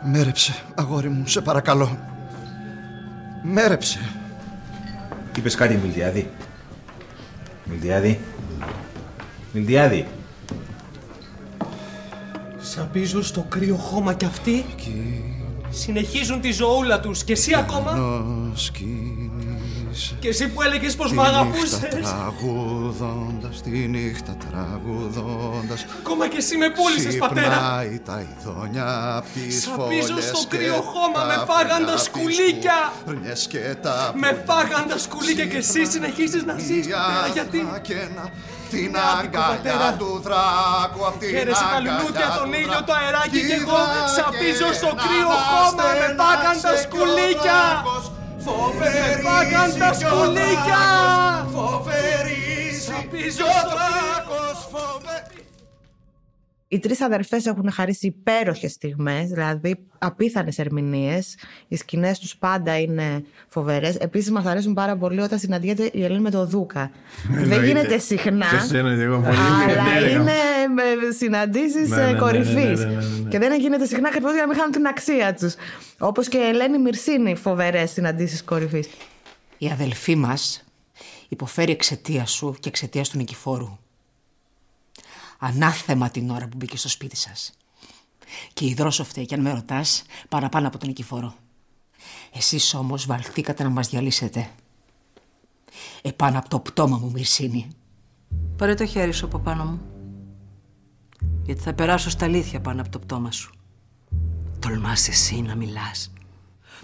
[0.00, 1.98] Μέρεψε, αγόρι μου, σε παρακαλώ.
[3.42, 3.98] Μέρεψε.
[5.36, 6.30] Είπες κάτι, Μιλτιάδη.
[7.64, 8.20] Μιλτιάδη.
[9.52, 10.06] Μιλτιάδη.
[12.60, 14.64] Σαπίζω στο κρύο χώμα κι αυτοί
[15.70, 19.35] συνεχίζουν τη ζωούλα τους και εσύ ακόμα; Νοσκίνησε.
[20.18, 26.36] Και εσύ που έλεγες πως Τη μ' αγαπούσες νύχτα τραγουδώντας, τη νύχτα τραγουδώντας ακόμα και
[26.36, 31.18] εσύ με πούλησες πατέρα Ξυπνάει τα ειδόνια απ' τις Σαπίζω φωλιές στο και κρύο χώμα,
[31.20, 32.78] τα με φάγαν τα πουλιά σκουλίκια.
[32.92, 34.44] τις πουρνιές και τα με πουλιά.
[34.48, 38.24] φάγαν τα σκουλίκια και εσύ συνεχίζεις να ζεις πατέρα γιατί; Και να
[38.72, 39.74] την άδικο, πατέρα.
[39.74, 42.88] αγκαλιά του δράκου απ' την Χαίρεσαι τα αγκαλιά λουλούδια, τον του ήλιο, δράκου.
[42.88, 46.82] το αεράκι κι εγώ Κοίτα σαπίζω και στο να κρύο χώμα, με φάγαν τα στενάξε
[46.84, 47.60] σκουλίκια.
[48.46, 48.74] Κι ο δράκος.
[48.74, 50.82] Φοβερή Με φάγαν τα κι ο σκουλίκια.
[50.94, 52.44] δράκος, Φοβερή
[52.86, 55.45] Σαπίζω κι ο στο δράκος, φοβερή
[56.68, 61.38] Οι τρεις αδερφές έχουν χαρίσει υπέροχες στιγμές, δηλαδή απίθανες ερμηνείες.
[61.68, 63.96] Οι σκηνές τους πάντα είναι φοβερές.
[63.96, 66.90] Επίσης μας αρέσουν πάρα πολύ όταν συναντιέται η Ελένη με το Δούκα.
[67.50, 70.32] Δεν γίνεται συχνά, Σε εννοείται, εγώ πολύ αλλά μικρή, είναι
[70.74, 70.82] με
[71.18, 72.54] συναντήσεις Ναι, ναι, ε, ναι, κορυφής.
[72.54, 73.28] ναι, ναι, ναι, ναι, ναι.
[73.28, 75.54] Και δεν γίνεται συχνά ακριβώς για να μην χάνουν την αξία τους.
[75.98, 78.88] Όπως και η Ελένη Μυρσίνη, φοβερές συναντήσεις κορυφής.
[79.58, 80.64] Η αδελφή μας
[81.28, 83.78] υποφέρει εξαιτίας σου και εξαιτίας του νικηφόρου.
[85.38, 87.52] Ανάθεμα την ώρα που μπήκε στο σπίτι σας.
[88.52, 91.34] Και η δρόσο φταίει, και αν με ρωτάς, παραπάνω από τον νικηφόρο.
[92.32, 94.50] Εσείς όμως βαλθήκατε να μας διαλύσετε.
[96.02, 97.68] Επάνω από το πτώμα μου, Μυρσίνη.
[98.56, 99.80] Πάρε το χέρι σου από πάνω μου.
[101.44, 103.54] Γιατί θα περάσω στα αλήθεια πάνω από το πτώμα σου.
[104.58, 106.12] Τολμάς εσύ να μιλάς.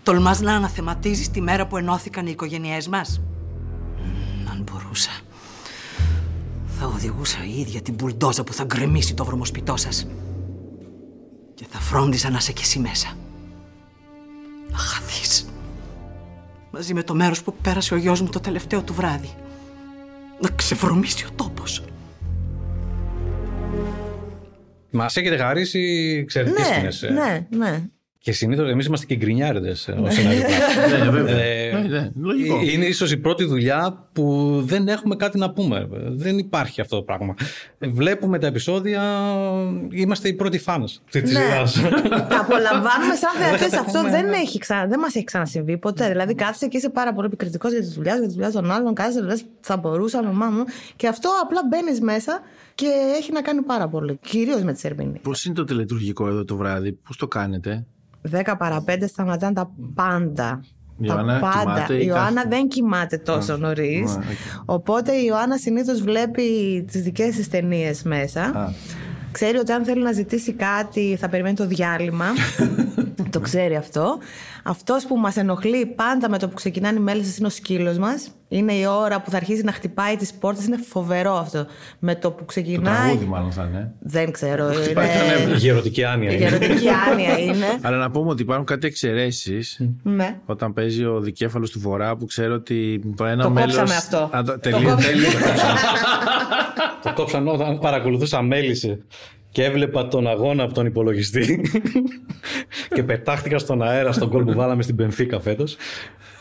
[0.03, 3.21] Τολμάς να αναθεματίζεις τη μέρα που ενώθηκαν οι οικογένειές μας.
[3.97, 5.11] Μμμ, αν μπορούσα.
[6.79, 10.07] Θα οδηγούσα η ίδια την μπουλντόζα που θα γκρεμίσει το βρωμοσπιτό σας.
[11.55, 13.17] Και θα φρόντιζα να είσαι κι εσύ μέσα.
[14.71, 15.47] Να χαθείς.
[16.71, 19.31] Μαζί με το μέρος που πέρασε ο γιος μου το τελευταίο του βράδυ.
[20.41, 21.85] Να ξεβρωμίσει ο τόπος.
[24.91, 25.79] Μα έχετε χαρίσει
[26.23, 27.13] εξαιρετικέ Ναι, σκηνέ.
[27.13, 27.85] ναι, ναι.
[28.25, 29.93] Και συνήθως εμείς είμαστε και γκρινιάριδες ω
[31.03, 31.39] Ναι, βέβαια.
[31.39, 32.61] Ε, Ναι, ναι, λογικό.
[32.63, 35.89] Είναι ίσως η πρώτη δουλειά που δεν έχουμε κάτι να πούμε.
[36.15, 37.35] Δεν υπάρχει αυτό το πράγμα.
[37.79, 39.03] Βλέπουμε τα επεισόδια,
[39.91, 41.67] είμαστε οι πρώτοι φάνες της Ναι.
[41.67, 41.91] σειρά.
[42.09, 43.69] Τα απολαμβάνουμε σαν θεατές.
[43.69, 44.87] Δεν Αυτό έχουμε- δεν, έχει ξα...
[44.89, 46.09] δεν μας έχει ξανασυμβεί ποτέ.
[46.09, 48.95] Δηλαδή, κάθεσαι και είσαι πάρα πολύ επικριτικός για τη δουλειάς, για τη δουλειάς των άλλων.
[48.95, 50.65] Κάθεσαι, λες, θα μπορούσαμε, μάμου.
[50.97, 52.41] Και αυτό απλά μπαίνεις μέσα
[52.75, 52.87] και
[53.19, 54.19] έχει να κάνει πάρα πολύ.
[54.23, 55.19] Κυρίως με τι ερμηνείε.
[55.23, 57.85] Πώς είναι το τελετουργικό εδώ το βράδυ, πώς το κάνετε;
[58.31, 60.61] 10 παρα 5 σταματάνε τα πάντα.
[60.99, 61.63] Η τα Ιωάννα πάντα.
[61.63, 64.11] κοιμάται ή Η Ιωάννα κάθεται; δεν κοιμάται τόσο νωρίς.
[64.11, 64.23] Α, οκ.
[64.65, 66.43] Οπότε η Ιωάννα συνήθως βλέπει
[66.91, 68.41] τις δικές της ταινίες μέσα.
[68.43, 68.73] Α.
[69.33, 72.27] Ξέρει ότι αν θέλει να ζητήσει κάτι θα περιμένει το διάλειμμα.
[73.31, 74.19] το ξέρει αυτό.
[74.63, 78.29] Αυτός που μας ενοχλεί πάντα με το που ξεκινάνε οι μέλισσε είναι ο σκύλος μας.
[78.49, 80.67] Είναι η ώρα που θα αρχίσει να χτυπάει τις πόρτες.
[80.67, 81.67] Είναι φοβερό αυτό.
[81.99, 82.95] Με το που Το ξεκινάει.
[83.05, 83.93] τραγούδι, μάλλον θα είναι.
[84.01, 84.65] Δεν ξέρω.
[84.95, 85.09] Πάει
[85.45, 85.55] Είναι...
[85.55, 86.31] η γερωτική άνοια.
[86.31, 86.49] Η είναι.
[86.49, 87.67] γερωτική άνοια είναι.
[87.83, 90.39] Αλλά να πούμε ότι υπάρχουν κάτι εξαιρέσεις ναι.
[90.47, 93.67] όταν παίζει ο δικέφαλος του Βορρά που ξέρω ότι το ένα Το μέλο.
[93.67, 94.31] κόψαμε αυτό.
[94.47, 95.03] Το Τελείω, κόψαμε.
[95.03, 95.29] τελείω.
[97.03, 98.99] Το κόψαν όταν παρακολουθούσα μέλισσε
[99.53, 101.61] και έβλεπα τον αγώνα από τον υπολογιστή
[102.95, 105.77] και πετάχτηκα στον αέρα στον κόλ που βάλαμε στην Πενφύκα φέτος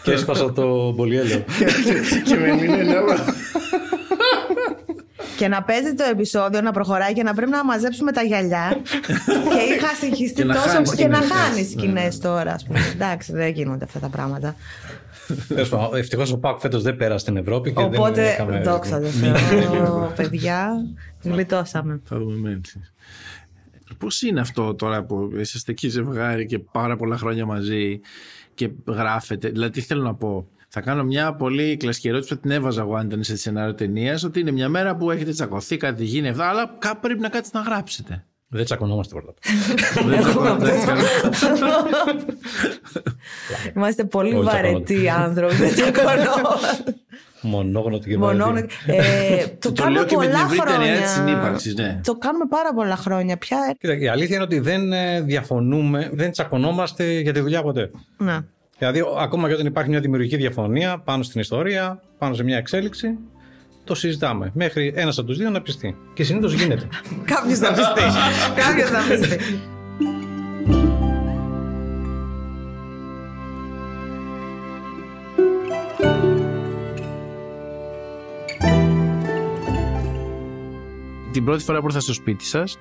[0.04, 1.44] και έσπασα το πολυέλαιο.
[2.28, 3.06] Και με είναι λέω.
[5.38, 8.78] και να παίζει το επεισόδιο, να προχωράει και να πρέπει να μαζέψουμε τα γυαλιά.
[9.26, 10.70] και είχα συγχυστεί Και να τόσο.
[10.70, 11.82] χάνεις και να σκηνές, χάνεις ναι.
[11.82, 12.80] σκηνές τώρα, ας πούμε.
[12.94, 14.56] Εντάξει, δεν γίνονται αυτά τα πράγματα.
[15.94, 18.62] Ευτυχώς ο Πάκ φέτος δεν πέρασε στην Ευρώπη και δεν Οπότε, είχαμε.
[18.62, 20.72] δόξα τω Θεώ, παιδιά,
[21.24, 22.02] γλιτώσαμε.
[22.04, 22.94] Θα δούμε Μένσης.
[23.98, 28.00] Πώς είναι αυτό τώρα που είσαστε εκεί ζευγάρι και πάρα πολλά χρόνια μαζί
[28.54, 30.48] και γράφετε; Δηλαδή, τι θέλω να πω.
[30.74, 34.24] Θα κάνω μια πολύ κλασική ερώτηση που την έβαζα εγώ αν ήταν σε σενάριο ταινίας.
[34.24, 37.58] Ότι είναι μια μέρα που έχετε τσακωθεί, κάτι γίνει αυτά, αλλά κάπου πρέπει να κάτσετε
[37.58, 38.26] να γράψετε.
[38.54, 39.34] Δεν τσακωνόμαστε πρώτα.
[40.10, 41.02] Δεν τσακωνόμαστε, καλά.
[43.76, 45.56] Είμαστε πολύ Όχι, βαρετοί άνθρωποι.
[45.56, 46.94] Δεν τσακωνόμαστε.
[47.42, 48.68] Μονόγνωτη και Μονόγνωτη.
[48.86, 51.02] Ε, το το κάνουμε λέω και με την πολλά ευρύτερη έννοια χρόνια.
[51.02, 52.00] της συνύπαρξης, ναι.
[52.04, 53.76] Το κάνουμε πάρα πολλά χρόνια πια.
[53.80, 57.92] Κοίτα, η αλήθεια είναι ότι δεν ε, διαφωνούμε, δεν τσακωνόμαστε για τη δουλειά ποτέ.
[58.18, 58.38] Ναι.
[58.78, 62.58] Δηλαδή, ο- ακόμα και όταν υπάρχει μια δημιουργική διαφωνία πάνω στην ιστορία, πάνω σε μια
[62.58, 63.18] εξέλιξη,
[63.92, 64.52] το συζητάμε.
[64.54, 65.98] Μέχρι ένας από τους δύο να πιστεί.
[66.14, 66.88] Και συνήθως γίνεται.
[67.34, 68.02] Κάποιος θα πιστεί.
[68.56, 69.38] Κάποιος θα πιστεί.
[81.32, 82.78] Την πρώτη φορά που ήρθα στο σπίτι σας,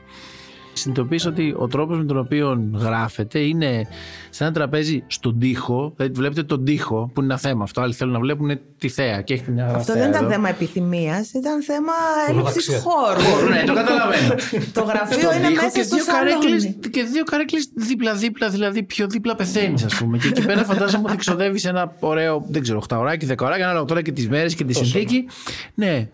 [0.73, 3.87] συνειδητοποίησα ότι ο τρόπος με τον οποίο γράφετε είναι
[4.31, 5.93] σε ένα τραπέζι στον τοίχο.
[5.97, 7.81] Δηλαδή, βλέπετε τον τοίχο, που είναι ένα θέμα αυτό.
[7.81, 10.33] Άλλοι θέλουν να βλέπουν τη θέα και έχει μια Αυτό θέα δεν ήταν εδώ.
[10.33, 11.93] θέμα επιθυμίας, ήταν θέμα
[12.29, 12.81] έλλειψης Χωροταξία.
[12.81, 13.49] χώρου.
[13.51, 14.35] Ναι, το καταλαβαίνω.
[14.73, 16.79] Το γραφείο Στον είναι τοίχο μέσα και στο δύο καρέκλες, σαλόνι.
[16.91, 20.19] και δύο καρέκλες δίπλα-δίπλα, δηλαδή πιο δίπλα πεθαίνεις, ας πούμε.
[20.19, 23.85] και εκεί πέρα φαντάζομαι ότι ξοδεύεις ένα ωραίο, δεν ξέρω, 8 ωράκι, 10 ωράκι, ανάλογα
[23.85, 25.27] τώρα και τις μέρες και τη συνθήκη.
[25.75, 26.09] Ναι.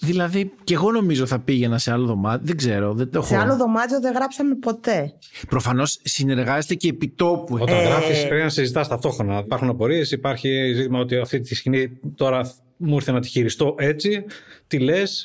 [0.00, 2.46] Δηλαδή, και εγώ νομίζω θα πήγαινα σε άλλο δωμάτιο.
[2.46, 3.26] Δεν ξέρω, δεν το έχω.
[3.28, 5.12] Σε άλλο δωμάτιο δεν γράψαμε ποτέ.
[5.48, 7.54] Προφανώς συνεργάζεστε και επί τόπου.
[7.60, 9.38] Όταν Ε, γράφεις, πρέπει να συζητάς ταυτόχρονα.
[9.38, 14.24] Υπάρχουν απορίες, υπάρχει ζήτημα ότι αυτή τη σκηνή τώρα μου ήρθε να τη χειριστώ έτσι.
[14.66, 15.24] Τι λες,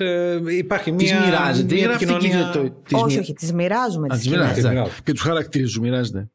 [0.57, 1.25] υπάρχει Τις μια.
[1.25, 4.19] μοιράζετε ή μια γράφετε και επικοινωνία- το- τις όχι, μοι- όχι, τις μοιράζουμε Α, τις
[4.19, 4.77] τις μοιράζετε, σκηνές.
[4.77, 5.01] εντάξει.
[5.03, 6.29] Και τους χαρακτήρες τους μοιράζετε.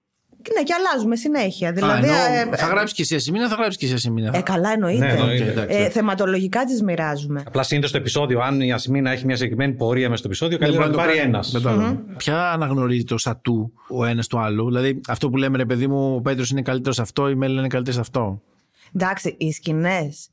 [0.56, 1.68] Ναι, και αλλάζουμε συνέχεια.
[1.68, 2.08] Α, Δηλαδή.
[2.08, 4.30] εννοώ, ε, θα γράψεις και εσύ ασημίνα, θα γράψεις και εσύ ασημίνα.
[4.36, 5.06] ε, καλά εννοείται.
[5.06, 5.50] Ναι, εννοείται.
[5.50, 5.76] εντάξει.
[5.76, 7.42] Ε, θεματολογικά τις μοιράζουμε.
[7.46, 10.84] Απλά συνήθως το επεισόδιο, αν η Ασημίνα έχει μια συγκεκριμένη πορεία μέσα στο επεισόδιο, καλύτερα
[10.86, 11.50] να Δεν το μπορεί πάρει το ένας.
[11.52, 11.64] κάνει.
[11.64, 12.02] Δεν το άλλο.
[12.16, 14.66] Ποια αναγνωρίζει το σατού ο ένας του άλλου.
[14.66, 17.58] Δηλαδή, αυτό που λέμε ρε παιδί μου, ο Πέτρος είναι καλύτερος σε αυτό, η Μέλη
[17.58, 18.42] είναι καλύτερη σε αυτό.
[18.94, 20.28] Εντάξει, οι σκηνές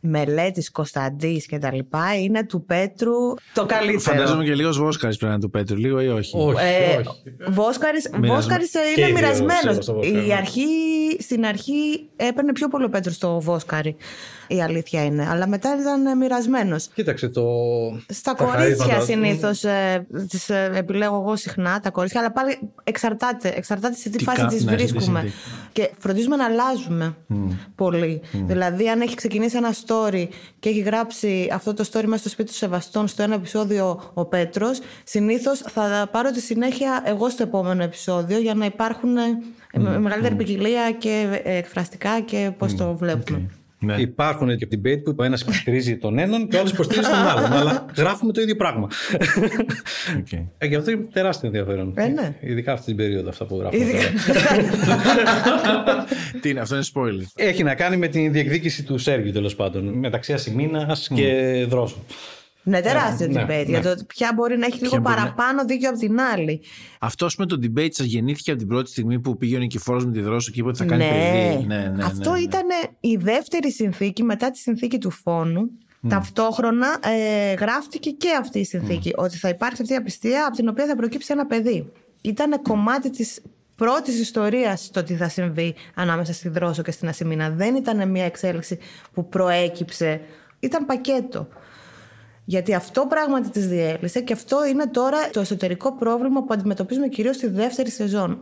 [0.00, 3.12] μελέτης Κωνσταντής και τα λοιπά είναι του Πέτρου
[3.54, 3.98] το καλύτερο.
[4.00, 7.22] Φαντάζομαι και λίγος Βόσκαρης πρέπει να είναι του Πέτρου, λίγο ή όχι; Όχι, Ε, όχι.
[7.48, 8.34] Βόσκαρης, Μοιρασμένο.
[8.34, 9.58] Βόσκαρης ε, Και οι είναι δύο μοιρασμένος.
[9.60, 10.34] ξέρω στο Βόσκαρη, Η ναι.
[10.34, 10.62] αρχή,
[11.18, 13.96] στην αρχή έπαιρνε πιο πολύ ο Πέτρος στο Βόσκαρη.
[14.48, 15.26] Η αλήθεια είναι.
[15.30, 16.86] Αλλά μετά ήταν μοιρασμένος.
[16.94, 17.42] Κοίταξε το.
[18.08, 22.58] Στα τα κορίτσια χαρίσματα- συνήθως ε, τις ε, επιλέγω εγώ συχνά τα κορίτσια, αλλά πάλι
[22.84, 23.52] εξαρτάται.
[23.56, 25.20] Εξαρτάται σε τι, Τι φάση κα- τις ναι, σε τι βρίσκουμε.
[25.20, 25.42] συνθήκη.
[25.72, 27.16] Και φροντίζουμε να αλλάζουμε
[27.74, 28.20] πολύ.
[28.32, 32.50] Δηλαδή, αν έχει ξεκινήσει ένας story και έχει γράψει αυτό το story μέσα στο σπίτι
[32.50, 37.82] του Σεβαστών στο ένα επεισόδιο ο Πέτρος, συνήθως θα πάρω τη συνέχεια εγώ στο επόμενο
[37.82, 39.22] επεισόδιο για να υπάρχουν ε,
[39.72, 43.50] με- μεγαλύτερη ποικιλία και ε, εκφραστικά και πώς το βλέπουμε.
[43.80, 43.94] Ναι.
[44.00, 47.52] Υπάρχουν και debate που ο ένας υποστηρίζει τον έναν και ο άλλος υποστηρίζει τον άλλον.
[47.52, 48.88] αλλά γράφουμε το ίδιο πράγμα.
[50.18, 50.32] Οκ.
[50.58, 51.92] Ε, και αυτό είναι τεράστιο ενδιαφέρον.
[51.96, 52.36] Ε, ναι.
[52.40, 53.84] Ειδικά αυτή την περίοδο αυτά που γράφουμε.
[53.84, 54.10] Ειδικά-
[54.84, 56.04] τώρα.
[56.40, 57.26] Τι είναι, αυτό είναι spoiler.
[57.34, 59.84] Έχει να κάνει με την διεκδίκηση του Σέργιου τέλος πάντων.
[59.84, 61.98] Μεταξύ Ασημίνας και Δρόσου.
[62.68, 63.78] Ναι, τεράστιο Ναι, debate ναι.
[63.78, 66.60] για το ποια μπορεί να έχει λίγο μπορεί να- παραπάνω δίκιο από την άλλη.
[67.00, 70.12] Αυτό με το debate σας γεννήθηκε από την πρώτη στιγμή που πήγε ο Νικηφόρος με
[70.12, 71.10] τη Δρόσο και είπε ότι θα κάνει ναι.
[71.10, 71.66] παιδί.
[71.66, 72.38] Ναι, ναι, ναι, Αυτό ναι.
[72.38, 72.66] ήταν
[73.00, 75.70] η δεύτερη συνθήκη μετά τη συνθήκη του φόνου.
[76.08, 79.12] Ταυτόχρονα ε, γράφτηκε και αυτή η συνθήκη.
[79.16, 81.92] Ότι θα υπάρξει αυτή η απιστία από την οποία θα προκύψει ένα παιδί.
[82.20, 83.40] Ήταν κομμάτι της
[83.76, 87.50] πρώτης ιστορίας το τι θα συμβεί ανάμεσα στη Δρόσο και στην Ασημίνα.
[87.50, 88.78] Δεν ήταν μια εξέλιξη
[89.12, 90.20] που προέκυψε.
[90.60, 91.48] Ήταν πακέτο.
[92.48, 97.36] Γιατί αυτό πράγματι τις διέλυσε και αυτό είναι τώρα το εσωτερικό πρόβλημα που αντιμετωπίζουμε κυρίως
[97.36, 98.40] στη δεύτερη σεζόν.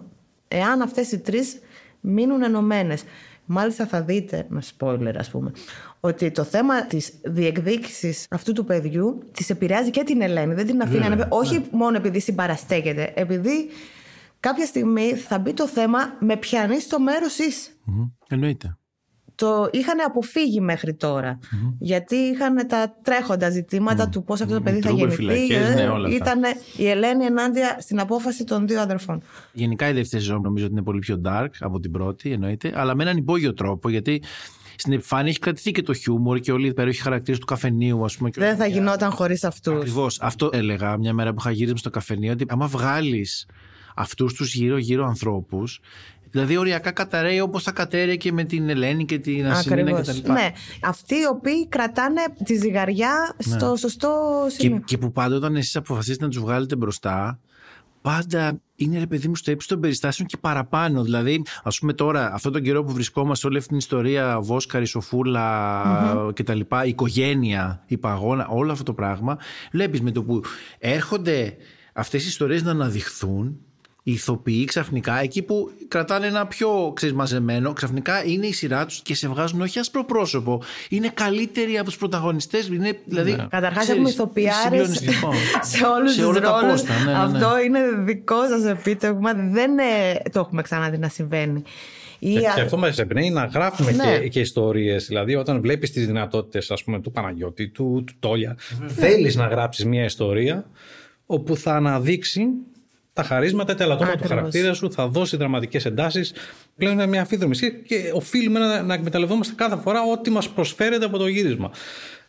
[0.48, 1.58] Εάν αυτές οι τρεις
[2.00, 3.04] μείνουν ενωμένες.
[3.44, 5.52] Μάλιστα θα δείτε, με spoiler ας πούμε,
[6.00, 10.54] ότι το θέμα της διεκδίκησης αυτού του παιδιού της επηρεάζει και την Ελένη.
[10.54, 13.68] Δεν την αφήνει να όχι μόνο επειδή συμπαραστέκεται, επειδή
[14.40, 18.06] κάποια στιγμή θα μπει το θέμα με πιανεί στο μέρος είσαι Μμμ.
[18.28, 18.76] Εννοείται.
[19.36, 21.38] Το είχαν αποφύγει μέχρι τώρα.
[21.78, 25.36] Γιατί είχαν τα τρέχοντα ζητήματα του πώς αυτό το παιδί θα Τρούμπερ, γεννηθεί.
[25.46, 26.16] φυλακές, Ε, ναι, όλα αυτά.
[26.16, 26.40] Ήταν
[26.76, 29.22] η Ελένη ενάντια στην απόφαση των δύο αδερφών.
[29.52, 32.94] Γενικά η δεύτερη σεζόν νομίζω ότι είναι πολύ πιο dark από την πρώτη, εννοείται, αλλά
[32.94, 34.22] με έναν υπόγειο τρόπο γιατί
[34.76, 38.16] στην επιφάνεια έχει κρατηθεί και το χιούμορ και όλοι οι υπέροχοι χαρακτήρε του καφενείου, ας
[38.16, 38.30] πούμε.
[38.30, 39.74] και- Δεν θα γινόταν χωρίς αυτούς.
[39.76, 40.20] Ακριβώς.
[40.20, 43.46] Αυτό έλεγα μια μέρα που είχα γύρισμα στο καφενείο ότι άμα βγάλεις
[43.98, 45.80] αυτούς τους γύρω-γύρω ανθρώπους,
[46.36, 50.20] Δηλαδή, οριακά καταραίει όπως θα κατέρεε και με την Ελένη και την Ασημίνα Ακριβώς.
[50.20, 50.32] κτλ.
[50.32, 50.50] Ναι,
[50.82, 53.76] αυτοί οι οποίοι κρατάνε τη ζυγαριά στο Ναι.
[53.76, 54.80] σωστό Και, σημείο.
[54.84, 57.40] και που πάντα όταν εσείς αποφασίσετε να τους βγάλετε μπροστά,
[58.02, 61.02] πάντα είναι ρε παιδί μου στο ύψος των περιστάσεων και παραπάνω.
[61.02, 65.44] Δηλαδή, ας πούμε τώρα, αυτόν τον καιρό που βρισκόμαστε, όλη αυτή την ιστορία, Βόσκαρη, Σοφούλα
[66.14, 66.32] Μμμ.
[66.32, 69.38] κτλ., η οικογένεια, η παγώνα, όλο αυτό το πράγμα,
[69.72, 70.40] βλέπεις με το που
[70.78, 71.56] έρχονται
[71.92, 73.60] αυτές οι ιστορίες να αναδειχθούν.
[74.08, 79.00] Οι ηθοποιοί ξαφνικά, εκεί που κρατάνε ένα πιο ξέρεις, μαζεμένο, ξαφνικά είναι η σειρά τους
[79.02, 80.62] και σε βγάζουν όχι άσπρο πρόσωπο.
[80.88, 82.66] Είναι καλύτεροι από τους πρωταγωνιστές.
[82.68, 83.46] Είναι, δηλαδή, Ναι.
[83.50, 85.32] Καταρχάς ξέρεις, έχουμε ηθοποιάρες συγκλονιστικό.
[85.72, 86.70] σε όλους Σε τους όλα τα ρόλους.
[86.82, 87.18] πόστα, ναι, ναι, ναι.
[87.18, 89.32] Αυτό είναι δικό σας επίτευγμα.
[89.34, 89.82] Δεν ε,
[90.32, 91.62] το έχουμε ξαναδεί να συμβαίνει.
[92.18, 94.18] Ή Και, α- και αυτό μας εμπνέει να γράφουμε Ναι.
[94.18, 95.06] και, και ιστορίες.
[95.06, 100.66] Δηλαδή, όταν βλέπεις τις δυνατότητες του Παναγιώτη, του, του Τόλια, θέλεις να γράψεις μια ιστορία
[101.26, 102.46] όπου θα αναδείξει
[103.16, 104.38] τα χαρίσματα, τα ελαττώματα του Ακριβώς.
[104.38, 106.32] χαρακτήρα σου, θα δώσει δραματικές εντάσεις.
[106.76, 111.04] Πλέον είναι μια αμφίδρομη σχέση και οφείλουμε να, να εκμεταλλευόμαστε κάθε φορά ό,τι μας προσφέρεται
[111.04, 111.70] από το γύρισμα.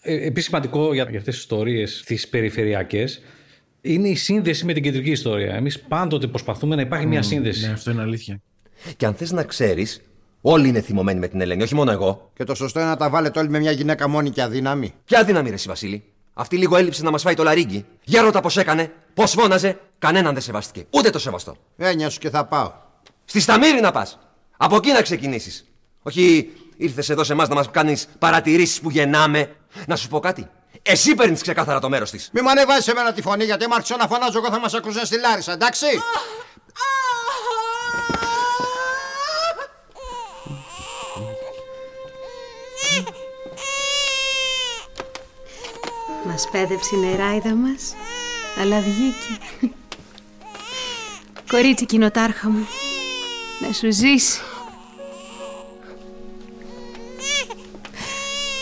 [0.02, 3.22] Ε, Επίσης, σημαντικό για, για αυτές τις ιστορίες, τις περιφερειακές,
[3.82, 5.56] είναι η σύνδεση με την κεντρική ιστορία.
[5.56, 7.66] Εμείς πάντοτε προσπαθούμε να υπάρχει μια σύνδεση.
[7.66, 8.42] Ναι, αυτό είναι αλήθεια.
[8.98, 10.02] Και αν θες να ξέρεις,
[10.42, 12.32] όλοι είναι θυμωμένοι με την Ελένη, όχι μόνο εγώ.
[12.36, 14.94] Και το σωστό είναι να τα βάλετε όλοι με μια γυναίκα μόνη και αδύναμη.
[15.06, 16.04] Ποια δύναμη, ρε, εσύ, Βασίλη.
[16.40, 17.86] Αυτή λίγο έλειψε να μας φάει το λαρίγκι.
[18.04, 20.86] Για ρώτα πώς έκανε, πώς φώναζε, κανέναν δεν σεβάστηκε.
[20.90, 21.56] Ούτε το σεβαστό.
[21.78, 22.72] Έννοια σου και θα πάω.
[23.26, 24.20] Στη Σταμύρη να πας.
[24.58, 25.66] Από εκεί να ξεκινήσεις.
[26.02, 29.56] Όχι ήρθες εδώ σε εμάς να μας κάνεις παρατηρήσεις που γεννάμε.
[29.88, 30.50] Να σου πω κάτι.
[30.82, 32.30] Εσύ παίρνεις ξεκάθαρα το μέρος της.
[32.34, 35.06] Μη μου ανεβάζει εμένα τη φωνή γιατί άμα άρχισα να φωνάζω εγώ θα μας ακούσουν
[35.06, 35.86] στη Λάρισα, εντάξει;
[46.38, 47.96] Μας πέδεψε η νεράιδα μας,
[48.62, 49.74] αλλά βγήκε.
[51.52, 52.68] Κορίτσι κοινοτάρχα μου,
[53.62, 54.42] να σου ζήσει.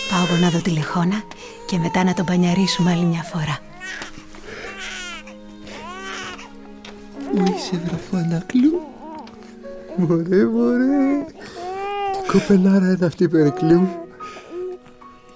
[0.10, 1.24] Πάω εγώ να δω τη λεχόνα
[1.66, 3.60] και μετά να τον πανιαρίσουμε άλλη μια φορά.
[7.32, 8.82] Πού είσαι βραφανάκλου
[9.96, 11.26] Μωρέ μωρέ
[12.12, 14.06] Τι κοπελάρα είναι αυτή η Περικλή μου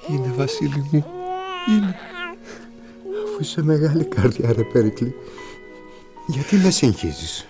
[0.07, 1.05] Είναι Βασίλη μου
[1.67, 2.08] Είναι Αφού
[3.39, 5.15] είσαι μεγάλη καρδιά ρε Περικλή
[6.27, 7.45] Γιατί με συγχύζεις;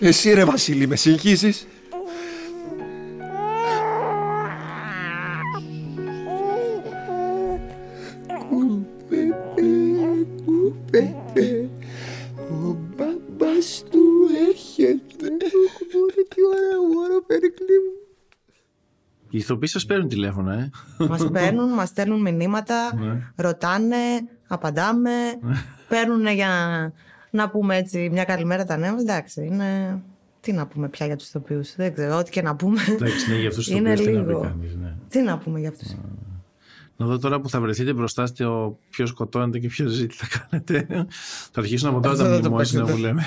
[0.00, 1.66] Εσύ ρε Βασίλη με συγχύζεις;
[8.48, 11.68] Κουπέπε, κουπέπε
[12.38, 14.02] Ο μπαμπάς του
[14.48, 15.28] έρχεται
[15.94, 17.92] Μωρέ τι ωραία μωρό Περικλή μου
[19.30, 20.70] Οι ηθοποιοί σας παίρνουν τηλέφωνα, ε.
[21.08, 23.32] Μας παίρνουν, μας στέλνουν μηνύματα, Ναι.
[23.36, 23.96] ρωτάνε,
[24.54, 25.10] απαντάμε.
[25.88, 26.92] παίρνουν για να,
[27.42, 29.00] να πούμε έτσι μια καλημέρα τα νέα μας.
[29.02, 30.00] Εντάξει, είναι.
[30.40, 31.74] Τι να πούμε πια για τους ηθοποιούς.
[31.74, 32.80] Δεν ξέρω, ό,τι και να πούμε.
[32.88, 34.40] Εντάξει, ναι, για αυτούς τους είναι ηθοποιούς τι να πει λίγο.
[34.40, 34.94] κανείς, ναι.
[35.08, 35.94] Τι να πούμε για αυτούς.
[36.96, 40.26] Να δω τώρα που θα βρεθείτε μπροστά στο ποιος σκοτώνεται και ποιος ζει, τι θα
[40.38, 40.86] κάνετε.
[41.52, 43.00] θα αρχίσουν από τώρα Αυτό τα δεν το μνημόσυνα παίξετε.
[43.00, 43.22] που λέμε.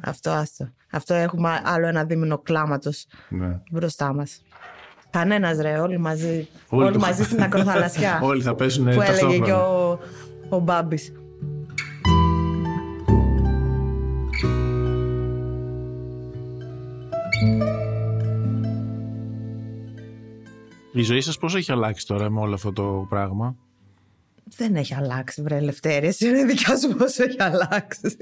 [0.00, 0.68] Αυτό, άστο.
[0.90, 3.60] Αυτό έχουμε άλλο ένα δίμηνο κλάματος ναι.
[3.70, 4.42] μπροστά μας.
[5.10, 6.48] Κανένας ρε, όλοι μαζί.
[6.68, 8.20] Όλοι Όλοι, το- μαζί στην ακροθαλασσιά.
[8.30, 9.44] Όλοι θα πέσουν Που έλεγε ταυτόχρονα.
[9.44, 9.98] και ο,
[10.48, 11.12] ο Μπάμπης.
[20.92, 23.56] Η ζωή σας πώς έχει αλλάξει τώρα με όλο αυτό το πράγμα;
[24.56, 26.14] Δεν έχει αλλάξει, βρε Ελευθέρη.
[26.18, 28.16] Είναι δικιά σου πώς έχει αλλάξει.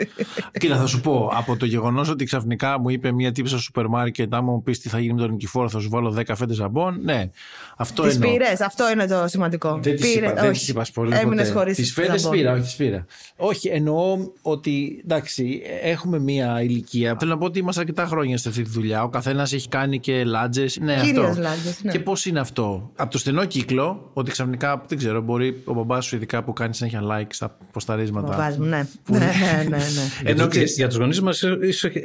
[0.58, 3.86] Κοίτα, θα σου πω, από το γεγονός ότι ξαφνικά μου είπε μία τύπη στο σούπερ
[3.86, 6.54] μάρκετ, άμα μου πεις τι θα γίνει με τον Νικηφόρο, θα σου βάλω 10 φέτε
[6.54, 6.98] ζαμπόν.
[7.02, 7.30] Ναι,
[7.76, 8.30] αυτό Τις εννοώ.
[8.30, 9.78] πήρες, αυτό είναι το σημαντικό.
[9.82, 11.58] Δεν τη είπα, δεν της είπα πολύ Έμεινες ποτέ.
[11.58, 11.76] χωρίς.
[11.76, 13.06] Τις φέτες πήρα, όχι τις πήρα.
[13.36, 17.16] Όχι, εννοώ ότι εντάξει, έχουμε μία ηλικία.
[17.18, 19.02] Θέλω να πω ότι είμαστε αρκετά χρόνια σε αυτή τη δουλειά.
[19.02, 20.78] Ο καθένας έχει κάνει και λάτζες.
[20.80, 21.40] Ναι, Κυρίως αυτό.
[21.42, 21.90] λάτζες, ναι.
[21.92, 26.04] Και πώς είναι αυτό; Από το στενό κύκλο, ότι ξαφνικά δεν ξέρω, μπορεί ο μπαμπάς
[26.04, 28.28] σου ειδικά που κάνει συνέχεια like στα ποσταρίσματα.
[28.36, 28.86] Μπαμπάς μου, ναι.
[29.08, 29.76] ναι, ναι, ναι, ναι.
[29.76, 31.42] Για, Ενώ τους- ξέρεις- για τους γονείς μας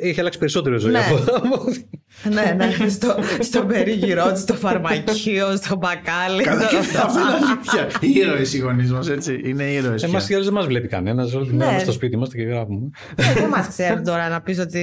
[0.02, 0.92] έχει αλλάξει περισσότερο η ζωή.
[0.92, 1.00] Ναι.
[1.00, 1.64] από-
[2.34, 2.90] ναι, ναι.
[2.90, 6.44] Στο, στο περίγυρό του, στο φαρμακείο, στο μπακάλι.
[6.44, 8.00] Καλά, στο- και αυτό είναι αλήθεια.
[8.00, 9.42] Οι ήρωες οι γονείς μας, έτσι.
[9.44, 10.04] Είναι ήρωες.
[10.04, 11.34] Εμάς και δεν μας βλέπει κανένας.
[11.34, 11.58] Όλη τη Ναι.
[11.58, 12.90] μέρα είμαστε στο σπίτι είμαστε και γράφουμε.
[13.16, 14.80] Ε, Δεν μας ξέρει τώρα να πεις ότι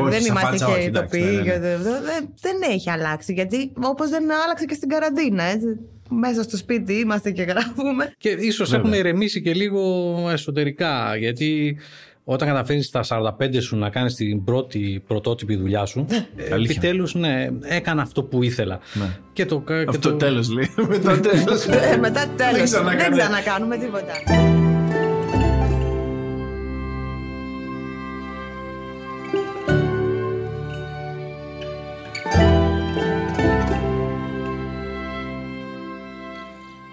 [0.00, 1.36] Όχι, δεν στα είμαστε φάτσα και όχι, εντάξει, ηθοποιοί.
[1.36, 3.32] ναι, ναι, και δεν- δεν- Δεν έχει αλλάξει.
[3.32, 5.42] Γιατί όπως δεν άλλαξε και στην καραντίνα.
[5.42, 5.66] έτσι.
[6.10, 8.12] Μέσα στο σπίτι είμαστε και γράφουμε.
[8.18, 8.84] Και ίσως Βέβαια.
[8.84, 11.16] έχουμε ηρεμήσει και λίγο εσωτερικά.
[11.16, 11.76] Γιατί
[12.24, 18.02] όταν καταφέρει στα 45 σου να κάνεις την πρώτη πρωτότυπη δουλειά σου, επιτέλους ναι, έκανα
[18.02, 18.80] αυτό που ήθελα.
[19.32, 20.16] Και το, και Αυτό το...
[20.16, 20.70] τέλος λέει.
[20.88, 21.66] Μετά τέλος.
[21.66, 22.52] Ε, Μετά τέλος.
[22.52, 23.16] Δεν Δεν ξανακάνε.
[23.16, 24.12] ξανακάνουμε τίποτα.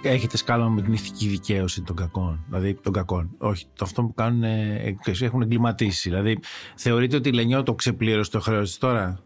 [0.04, 2.44] Έχετε σκάλα με την ηθική δικαίωση των κακών.
[2.48, 3.36] Δηλαδή των κακών.
[3.38, 6.10] Όχι, το αυτό που κάνουν ε, έχουν εγκληματίσει.
[6.10, 6.40] Δηλαδή,
[6.76, 9.20] θεωρείτε ότι η Λενιό το ξεπλήρωσε το χρέος της τώρα;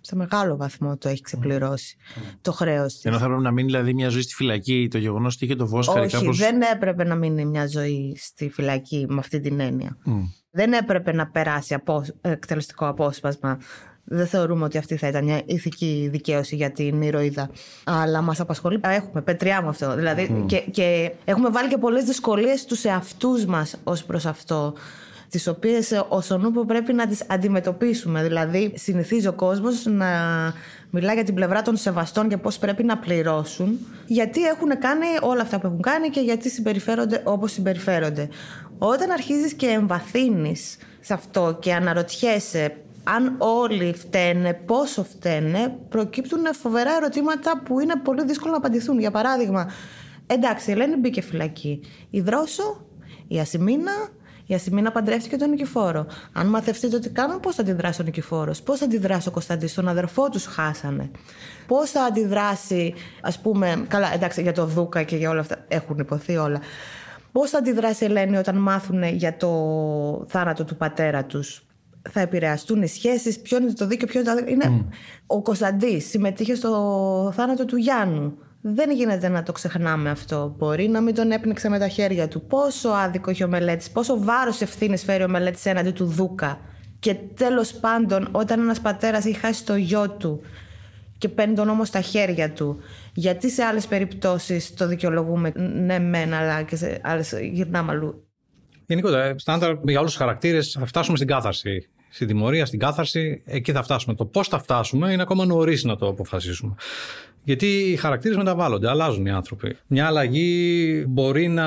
[0.00, 1.96] Σε μεγάλο βαθμό το έχει ξεπληρώσει
[2.40, 3.04] το χρέος της.
[3.04, 5.66] Ενώ θα έπρεπε να μείνει δηλαδή μια ζωή στη φυλακή, το γεγονός ότι είχε το
[5.66, 6.38] Βόσχαρη Όχι, κάπως...
[6.38, 9.96] δεν έπρεπε να μείνει μια ζωή στη φυλακή με αυτή την έννοια.
[10.50, 12.04] Δεν έπρεπε να περάσει απο...
[12.20, 13.58] εκτελεστικό απόσπασμα.
[14.08, 17.50] Δεν θεωρούμε ότι αυτή θα ήταν μια ηθική δικαίωση για την ηρωίδα.
[17.84, 18.80] Αλλά μας απασχολεί.
[18.82, 19.94] Έχουμε πετριά με αυτό.
[19.94, 24.74] Δηλαδή, και, και έχουμε βάλει και πολλές δυσκολίες στους εαυτούς μας ως προς αυτό
[25.30, 28.22] τις οποίες ως ο Νούπο πρέπει να τις αντιμετωπίσουμε.
[28.22, 30.06] Δηλαδή συνηθίζει ο κόσμος να
[30.90, 35.42] μιλά για την πλευρά των σεβαστών και πώς πρέπει να πληρώσουν γιατί έχουν κάνει όλα
[35.42, 38.28] αυτά που έχουν κάνει και γιατί συμπεριφέρονται όπως συμπεριφέρονται.
[38.78, 42.76] Όταν αρχίζεις και εμβαθύνεις σε αυτό και αναρωτιέσαι
[43.08, 48.98] αν όλοι φταίνε, πόσο φταίνε, προκύπτουν φοβερά ερωτήματα που είναι πολύ δύσκολο να απαντηθούν.
[48.98, 49.70] Για παράδειγμα,
[50.26, 51.80] εντάξει, η Ελένη μπήκε φυλακή.
[52.10, 52.86] Η Δρόσο,
[53.28, 53.92] η Ασημίνα,
[54.46, 56.06] η Ασημίνα παντρεύτηκε τον Νικηφόρο.
[56.32, 59.74] Αν μαθευτεί το τι κάνουν, πώς θα αντιδράσει ο Νικηφόρος, πώς θα αντιδράσει ο Κωνσταντής,
[59.74, 61.10] τον αδερφό τους χάσανε.
[61.66, 63.84] Πώς θα αντιδράσει, ας πούμε.
[63.88, 66.60] Καλά, εντάξει, για το Δούκα και για όλα αυτά έχουν υποθεί όλα.
[67.32, 69.50] Πώς θα αντιδράσει η Ελένη όταν μάθουν για το
[70.28, 71.65] θάνατο του πατέρα τους,
[72.10, 74.50] θα επηρεαστούν οι σχέσεις, ποιο είναι το δίκαιο, ποιο είναι το άδικο.
[74.50, 74.84] Είναι...
[75.26, 78.38] Ο Κωνσταντής συμμετείχε στο θάνατο του Γιάννου.
[78.60, 80.54] Δεν γίνεται να το ξεχνάμε αυτό.
[80.58, 82.46] Μπορεί να μην τον έπνιξε με τα χέρια του.
[82.46, 86.60] Πόσο άδικο έχει ο μελέτης, πόσο βάρος ευθύνης φέρει ο μελέτης έναντι του Δούκα.
[86.98, 90.40] Και τέλος πάντων, όταν ένας πατέρας έχει χάσει το γιο του
[91.18, 92.78] και παίρνει τον νόμο στα χέρια του,
[93.14, 98.28] γιατί σε άλλες περιπτώσεις το δικαιολογούμε, ναι, μεν, αλλά και σε άλλες γυρνάμε αλλού.
[98.86, 101.88] Γενικότερα, στάνταρ για όλους τους χαρακτήρες θα φτάσουμε στην κάθαρση.
[102.08, 104.14] Στην τιμωρία, στην κάθαρση, εκεί θα φτάσουμε.
[104.14, 106.74] Το πώς θα φτάσουμε είναι ακόμα νωρίς να το αποφασίσουμε.
[107.46, 109.76] Γιατί οι χαρακτήρες μεταβάλλονται, αλλάζουν οι άνθρωποι.
[109.86, 111.66] Μια αλλαγή μπορεί να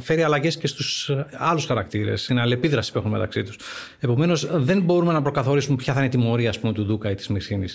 [0.00, 2.28] φέρει αλλαγές και στους άλλους χαρακτήρες.
[2.28, 3.58] Είναι αλληλεπίδραση που έχουν μεταξύ τους.
[3.98, 7.14] Επομένως, δεν μπορούμε να προκαθορίσουμε ποια θα είναι η τιμωρία ας πούμε, του Ντούκα ή
[7.14, 7.66] της Μυρσίνη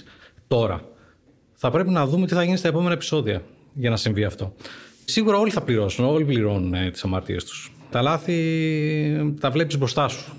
[0.47, 0.81] τώρα.
[1.53, 3.41] Θα πρέπει να δούμε τι θα γίνει στα επόμενα επεισόδια
[3.73, 4.53] για να συμβεί αυτό.
[5.05, 7.71] Σίγουρα όλοι θα πληρώσουν, όλοι πληρώνουν ε, τις αμαρτίες τους.
[7.89, 10.33] Τα λάθη τα βλέπεις μπροστά σου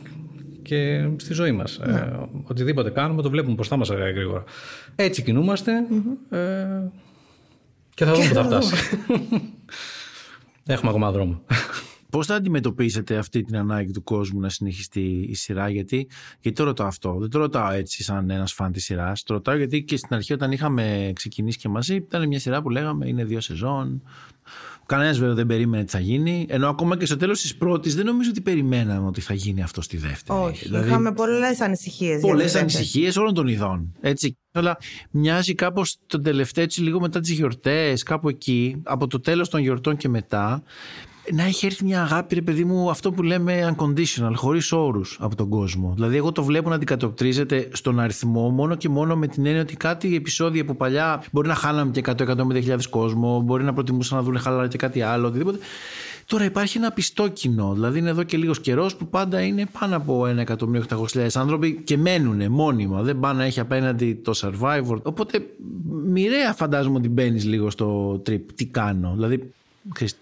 [0.66, 1.76] και στη ζωή μας.
[1.76, 4.44] Ε, οτιδήποτε κάνουμε το βλέπουμε μπροστά μας αργά γρήγορα.
[4.94, 5.72] Έτσι κινούμαστε
[6.30, 6.90] ε,
[7.94, 8.74] και θα δούμε που θα φτάσει.
[10.66, 11.42] Έχουμε ακόμα δρόμο.
[12.10, 16.08] Πώς θα αντιμετωπίσετε αυτή την ανάγκη του κόσμου να συνεχιστεί η σειρά, γιατί,
[16.40, 17.16] γιατί το ρωτάω αυτό.
[17.20, 19.22] Δεν το ρωτάω έτσι σαν ένας φαν της σειράς.
[19.22, 22.70] Το ρωτάω γιατί και στην αρχή, όταν είχαμε ξεκινήσει και μαζί, ήταν μια σειρά που
[22.70, 24.02] λέγαμε είναι δύο σεζόν.
[24.86, 26.46] Κανένας βέβαια δεν περίμενε τι θα γίνει.
[26.48, 29.80] Ενώ ακόμα και στο τέλος της πρώτης δεν νομίζω ότι περιμέναμε ότι θα γίνει αυτό
[29.82, 30.38] στη δεύτερη.
[30.38, 30.64] Όχι.
[30.64, 32.20] Δηλαδή, είχαμε πολλές ανησυχίες.
[32.20, 33.92] Πολλές ανησυχίες όλων των ειδών.
[34.00, 34.38] Έτσι.
[34.52, 34.78] Αλλά
[35.10, 39.60] μοιάζει κάπως το τελευταίο, έτσι λίγο μετά τις γιορτές, κάπου εκεί, από το τέλος των
[39.60, 40.62] γιορτών και μετά,
[41.32, 45.36] να έχει έρθει μια αγάπη, ρε παιδί μου, αυτό που λέμε unconditional, χωρίς όρους από
[45.36, 45.92] τον κόσμο.
[45.94, 49.76] Δηλαδή, εγώ το βλέπω να αντικατοπτρίζεται στον αριθμό μόνο και μόνο με την έννοια ότι
[49.76, 54.38] κάτι επεισόδια που παλιά μπορεί να χάναμε και 100-150.000 κόσμο, μπορεί να προτιμούσαν να δουν
[54.38, 55.58] χαλαρά και κάτι άλλο, οτιδήποτε.
[56.26, 57.72] Τώρα υπάρχει ένα πιστό κοινό.
[57.72, 62.50] Δηλαδή είναι εδώ και λίγος καιρός που πάντα είναι πάνω από 1.800.000 άνθρωποι και μένουν
[62.50, 63.02] μόνιμα.
[63.02, 65.02] Δεν πάνε να έχει απέναντι το survivor.
[65.02, 65.46] Οπότε
[66.06, 68.40] μοιραία φαντάζομαι ότι μπαίνεις λίγο στο trip.
[68.54, 69.12] Τι κάνω.
[69.14, 69.52] Δηλαδή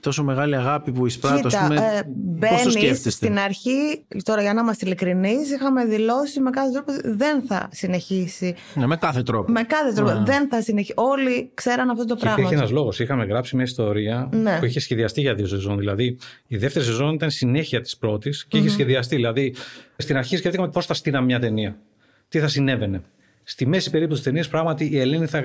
[0.00, 4.42] τόσο μεγάλη αγάπη που εισπράττω, Κοίτα, πούμε, ε, πώς το μπαίνεις σκέφτεστε; στην αρχή, τώρα
[4.42, 8.54] για να είμαστε ειλικρινείς, είχαμε δηλώσει με κάθε τρόπο ότι δεν θα συνεχίσει.
[8.74, 9.52] Ναι, με κάθε τρόπο.
[9.52, 10.12] Με κάθε τρόπο.
[10.12, 10.22] Ναι.
[10.24, 10.92] Δεν θα συνεχίσει.
[10.96, 12.38] Όλοι ξέραν αυτό το Και πράγμα.
[12.38, 13.00] υπήρχε ένας λόγος.
[13.00, 14.56] Είχαμε γράψει μια ιστορία Ναι.
[14.58, 15.78] που είχε σχεδιαστεί για δύο σεζόν.
[15.78, 18.72] Δηλαδή, η δεύτερη σεζόν ήταν συνέχεια της πρώτης και είχε Μμμ.
[18.72, 19.14] σχεδιαστεί.
[19.16, 19.54] Δηλαδή,
[19.96, 21.76] στην αρχή σκεφτήκαμε πώς θα στείναμε μια ταινία.
[22.28, 23.02] Τι θα συνέβαινε.
[23.42, 25.40] Στη μέση περίπτωση της ταινίας, πράγματι η Ελένη θα,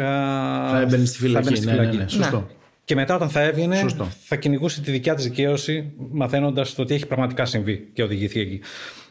[0.72, 1.38] Θα έμπαινε στη φυλακή.
[1.48, 1.98] έμπαινε στη ναι, ναι, φυλακή.
[1.98, 2.48] ναι, σωστό.
[2.90, 4.08] Και μετά, όταν θα έβγαινε, Σωστό.
[4.26, 8.62] θα κυνηγούσε τη δικιά της δικαίωση, μαθαίνοντας το τι έχει πραγματικά συμβεί και οδηγηθεί εκεί.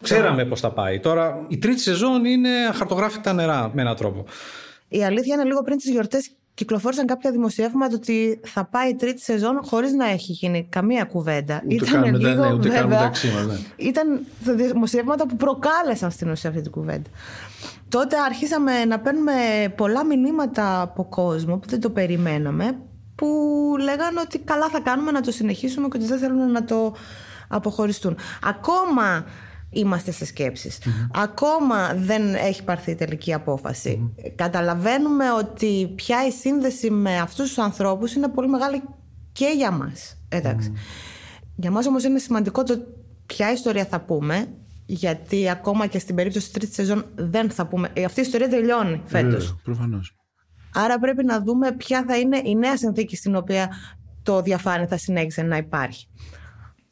[0.01, 1.01] Ξέραμε πώς θα πάει.
[1.01, 4.25] Τώρα, η τρίτη σεζόν είναι αχαρτογράφητα νερά με έναν τρόπο.
[4.89, 9.21] Η αλήθεια είναι λίγο πριν τις γιορτές κυκλοφόρησαν κάποια δημοσιεύματα ότι θα πάει η τρίτη
[9.21, 11.63] σεζόν χωρίς να έχει γίνει καμία κουβέντα.
[11.73, 13.57] Ούτε καν μετά, ναι, ούτε καν βέβαια, μεταξύ μας, ναι.
[13.77, 17.11] Ήταν τα δημοσιεύματα που προκάλεσαν στην ουσία αυτή την κουβέντα.
[17.89, 19.33] Τότε αρχίσαμε να παίρνουμε
[19.77, 22.79] πολλά μηνύματα από κόσμο που δεν το περιμέναμε
[23.19, 23.27] που
[23.81, 26.95] λέγανε ότι καλά θα κάνουμε να το συνεχίσουμε και ότι δεν θέλουν να το
[27.49, 28.17] αποχωριστούν.
[28.43, 29.25] Ακόμα
[29.71, 30.79] είμαστε σε σκεψεις
[31.15, 34.15] Ακόμα δεν έχει πάρθει η τελική απόφαση.
[34.35, 38.83] Καταλαβαίνουμε ότι πια η σύνδεση με αυτούς τους ανθρώπους είναι πολύ μεγάλη
[39.33, 40.17] και για μας.
[40.29, 40.73] Εντάξει.
[41.57, 42.79] Για μας όμως είναι σημαντικό το
[43.27, 44.49] ποια ιστορία θα πούμε
[44.87, 47.91] γιατί ακόμα και στην περίπτωση της τρίτης σεζόν δεν θα πούμε.
[47.93, 49.57] Ε, Αυτή η ιστορία τελειώνει φέτος.
[49.65, 50.18] Προφανώς.
[50.75, 53.69] Άρα πρέπει να δούμε ποια θα είναι η νέα συνθήκη στην οποία
[54.23, 56.09] το διαφάνει θα συνέχισε να υπάρχει.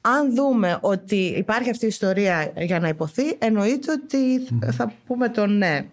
[0.01, 5.47] Αν δούμε ότι υπάρχει αυτή η ιστορία για να υποθεί, εννοείται ότι θα πούμε το
[5.47, 5.87] ναι.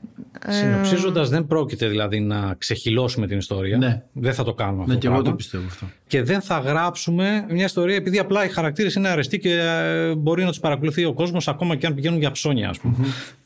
[0.48, 3.78] Συνοψίζοντας, δεν πρόκειται δηλαδή να ξεχυλώσουμε την ιστορία.
[3.78, 4.02] Ναι.
[4.14, 4.94] Δεν θα το κάνουμε αυτό.
[4.94, 5.32] Ναι, και εγώ πράγμα.
[5.32, 5.86] το πιστεύω αυτό.
[6.08, 10.44] Και δεν θα γράψουμε μια ιστορία επειδή απλά οι χαρακτήρες είναι αρεστοί και ε, μπορεί
[10.44, 12.96] να τους παρακολουθεί ο κόσμος ακόμα και αν πηγαίνουν για ψώνια, ας πούμε.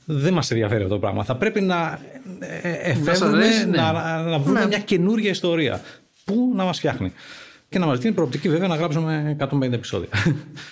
[0.06, 1.24] Δεν μας ενδιαφέρει αυτό το πράγμα.
[1.24, 2.00] Θα πρέπει να
[2.40, 3.78] ε, ε, εφεύρουμε, αρέσει, ναι.
[3.78, 4.66] να, να βρούμε Ναι.
[4.68, 5.82] μια καινούργια ιστορία.
[6.26, 7.14] Πού να μας φτιάχνει.
[7.70, 10.08] Και να μας δίνει προοπτική βέβαια να γράψουμε 150 επεισόδια.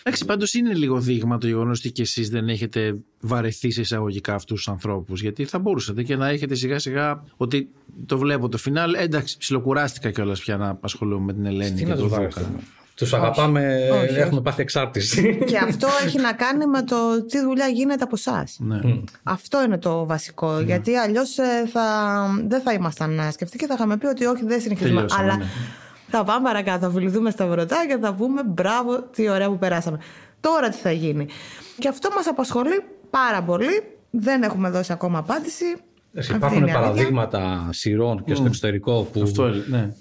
[0.03, 4.33] Εντάξει, πάντως είναι λίγο δείγμα το γεγονός ότι και εσείς δεν έχετε βαρεθεί σε εισαγωγικά
[4.33, 5.21] αυτούς τους ανθρώπους.
[5.21, 7.69] Γιατί θα μπορούσατε και να έχετε σιγά σιγά ότι
[8.05, 8.93] το βλέπω το φινάλ.
[8.93, 12.03] Ε, εντάξει, ψιλοκουράστηκα κιόλας πια να ασχολούμαι με την Ελένη Τι και να τον τους
[12.13, 12.17] Δούκα.
[12.17, 12.59] βαρεθούμε.
[12.95, 14.19] Τους αγαπάμε, Όχι, όχι.
[14.19, 15.37] έχουμε πάθει εξάρτηση.
[15.45, 18.57] και αυτό έχει να κάνει με το τι δουλειά γίνεται από εσάς.
[18.59, 18.79] Ναι.
[19.23, 20.59] Αυτό είναι το βασικό.
[20.59, 21.35] Γιατί αλλιώς
[21.71, 21.85] θα,
[22.47, 23.65] δεν θα ήμασταν σκεφτικοί.
[23.65, 24.93] Θα είχαμε πει ότι όχι, δεν συνεχίζουμε.
[25.01, 25.45] Τελειώσαμε, Αλλά ναι.
[26.09, 26.79] Θα πάμε παρακάτω.
[26.79, 29.99] Θα βουληθούμε στα βρωτά και θα πούμε μπράβο, τι ωραία που περάσαμε.
[30.39, 31.27] Τώρα τι θα γίνει.
[31.79, 33.83] Και αυτό μας απασχολεί πάρα πολύ.
[34.09, 35.65] Δεν έχουμε δώσει ακόμα απάντηση.
[36.13, 36.89] Εσύ, Αυτή Υπάρχουν είναι η αλήθεια.
[36.93, 38.47] παραδείγματα σειρών και στο Μμ.
[38.47, 39.93] εξωτερικό που Αυτό, ναι.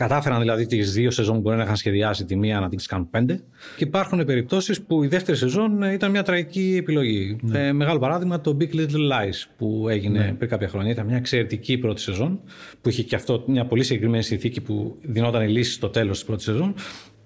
[0.00, 3.10] Κατάφεραν δηλαδή τις δύο σεζόν που μπορεί να είχαν σχεδιάσει τη μία να τι κάνουν
[3.10, 3.40] πέντε.
[3.76, 7.36] Και υπάρχουν περιπτώσεις που η δεύτερη σεζόν ε, ήταν μια τραγική επιλογή.
[7.52, 10.32] Ε, μεγάλο παράδειγμα το Big Little Lies που έγινε Ναι.
[10.32, 10.90] πριν κάποια χρόνια.
[10.90, 12.40] Ήταν μια εξαιρετική πρώτη σεζόν
[12.80, 16.26] που είχε και αυτό μια πολύ συγκεκριμένη συνθήκη που δινόταν η λύση στο τέλος της
[16.26, 16.74] πρώτης σεζόν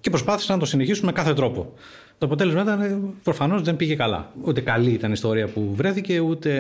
[0.00, 1.72] και προσπάθησαν να το συνεχίσουν με κάθε τρόπο.
[2.18, 4.32] Το αποτέλεσμα ήταν προφανώς δεν πήγε καλά.
[4.44, 6.52] Ούτε καλή ήταν η ιστορία που βρέθηκε, ούτε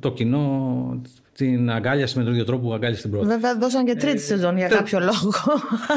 [0.00, 1.00] το κοινό
[1.34, 3.26] την αγκάλιασε με τον ίδιο τρόπο που αγκάλιασε την πρώτη.
[3.26, 5.32] Βέβαια, δώσαν και τρίτη σεζόν για κάποιο λόγο.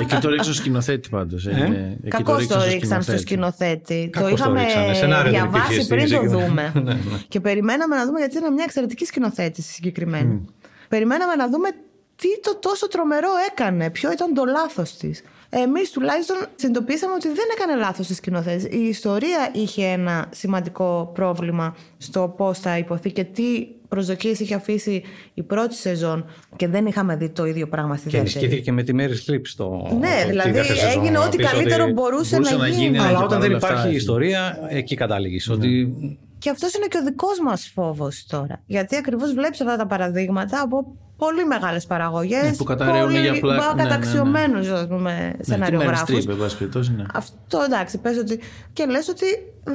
[0.02, 1.46] Εκεί το ρίξω σκηνοθέτη πάντως.
[1.46, 4.10] Ε; Κακώς το ρίξαν στο σκηνοθέτη.
[4.12, 4.94] Κακώς το το είχαμε ρίξανε.
[4.94, 6.48] Σενάριο δεν υπήρχε διαβάσει στη πριν το συγκεκριμένη.
[6.48, 6.72] δούμε.
[6.84, 7.18] Ναι, ναι.
[7.28, 10.46] Και περιμέναμε να δούμε, γιατί ήταν μια εξαιρετική σκηνοθέτηση συγκεκριμένη.
[10.88, 11.70] Περιμέναμε να δούμε
[12.16, 15.24] τι το τόσο τρομερό έκανε, ποιο ήταν το λάθος της.
[15.50, 18.68] Εμείς τουλάχιστον συνειδητοποίησαμε ότι δεν έκανε λάθος τη σκηνοθέτηση.
[18.68, 25.04] Η ιστορία είχε ένα σημαντικό πρόβλημα στο πώς θα υποθεί και τι προσδοκίες είχε αφήσει
[25.34, 26.26] η πρώτη σεζόν
[26.56, 28.34] και δεν είχαμε δει το ίδιο πράγμα στη Και δεύτερη.
[28.36, 29.88] ενισχύθηκε και με τη Μέρη Streep στο.
[30.00, 31.00] Ναι, το- τη δηλαδή δεύτερη σεζόν.
[31.04, 32.98] έγινε Να ό,τι πεις καλύτερο ότι μπορούσε να γίνει.
[33.00, 33.98] Αλλά και όταν δεν παρόλα αυτά, υπάρχει έτσι.
[33.98, 35.40] ιστορία, εκεί καταλήγει.
[35.52, 35.94] Ότι
[36.38, 38.62] Και αυτός είναι και ο δικός μας φόβος τώρα.
[38.66, 42.44] Γιατί ακριβώς βλέπεις αυτά τα παραδείγματα από πολύ μεγάλες παραγωγές.
[42.44, 43.74] Ναι, που καταραίουν για πλάκα.
[43.74, 43.90] Ναι, ναι, ναι.
[43.90, 46.16] Καταξιωμένους, ας πούμε, Ναι, τη σεναριογράφους.
[46.16, 47.04] Meryl Streep, εν πάση περιπτώσει, ναι.
[47.14, 48.40] Αυτό εντάξει, πες ότι.
[48.74, 49.26] και λες ότι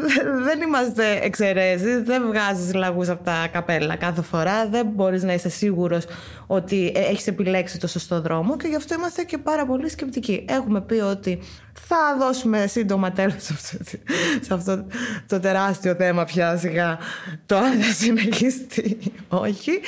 [0.47, 5.49] δεν είμαστε εξαιρέσεις, δεν βγάζεις λαγούς από τα καπέλα κάθε φορά, δεν μπορείς να είσαι
[5.49, 6.05] σίγουρος
[6.47, 10.45] ότι ε, έχεις επιλέξει το σωστό δρόμο και γι' αυτό είμαστε και πάρα πολύ σκεπτικοί.
[10.49, 11.39] Έχουμε πει ότι
[11.73, 13.99] θα δώσουμε σύντομα τέλος σε αυτό,
[14.41, 14.85] σε αυτό
[15.27, 16.99] το τεράστιο θέμα πια σιγά
[17.47, 19.81] το αν θα συνεχιστεί ή όχι.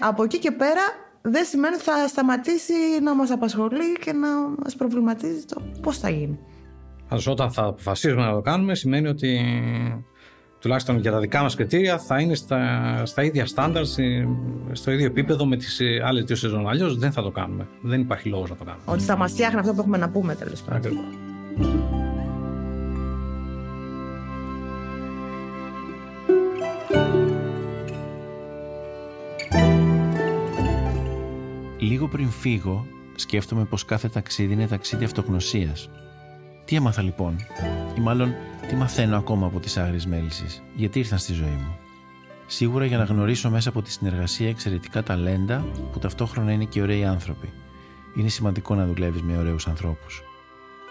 [0.00, 0.80] Από εκεί και πέρα
[1.22, 2.72] δεν σημαίνει ότι θα σταματήσει
[3.02, 4.28] να μας απασχολεί και να
[4.62, 6.38] μας προβληματίζει το πώς θα γίνει.
[7.08, 9.40] Πάντως όταν θα αποφασίσουμε να το κάνουμε, σημαίνει ότι
[10.60, 13.84] τουλάχιστον για τα δικά μας κριτήρια θα είναι στα, στα ίδια στάνταρ,
[14.72, 16.68] στο ίδιο επίπεδο με τις ε, άλλες δύο σεζόν.
[16.68, 17.66] Αλλιώς δεν θα το κάνουμε.
[17.82, 18.84] Δεν υπάρχει λόγος να το κάνουμε.
[18.86, 20.98] Ότι θα μας φτιάχνει αυτό που έχουμε να πούμε τέλος πάντων.
[32.10, 35.90] Πριν φύγω, σκέφτομαι πως κάθε ταξίδι είναι ταξίδι αυτογνωσίας.
[36.64, 37.36] Τι έμαθα λοιπόν,
[37.98, 38.34] ή μάλλον
[38.68, 41.78] τι μαθαίνω ακόμα από τις άγριες μέλισσες, γιατί ήρθαν στη ζωή μου;
[42.46, 47.04] Σίγουρα για να γνωρίσω μέσα από τη συνεργασία εξαιρετικά ταλέντα που ταυτόχρονα είναι και ωραίοι
[47.04, 47.52] άνθρωποι.
[48.16, 50.22] Είναι σημαντικό να δουλεύεις με ωραίους ανθρώπους.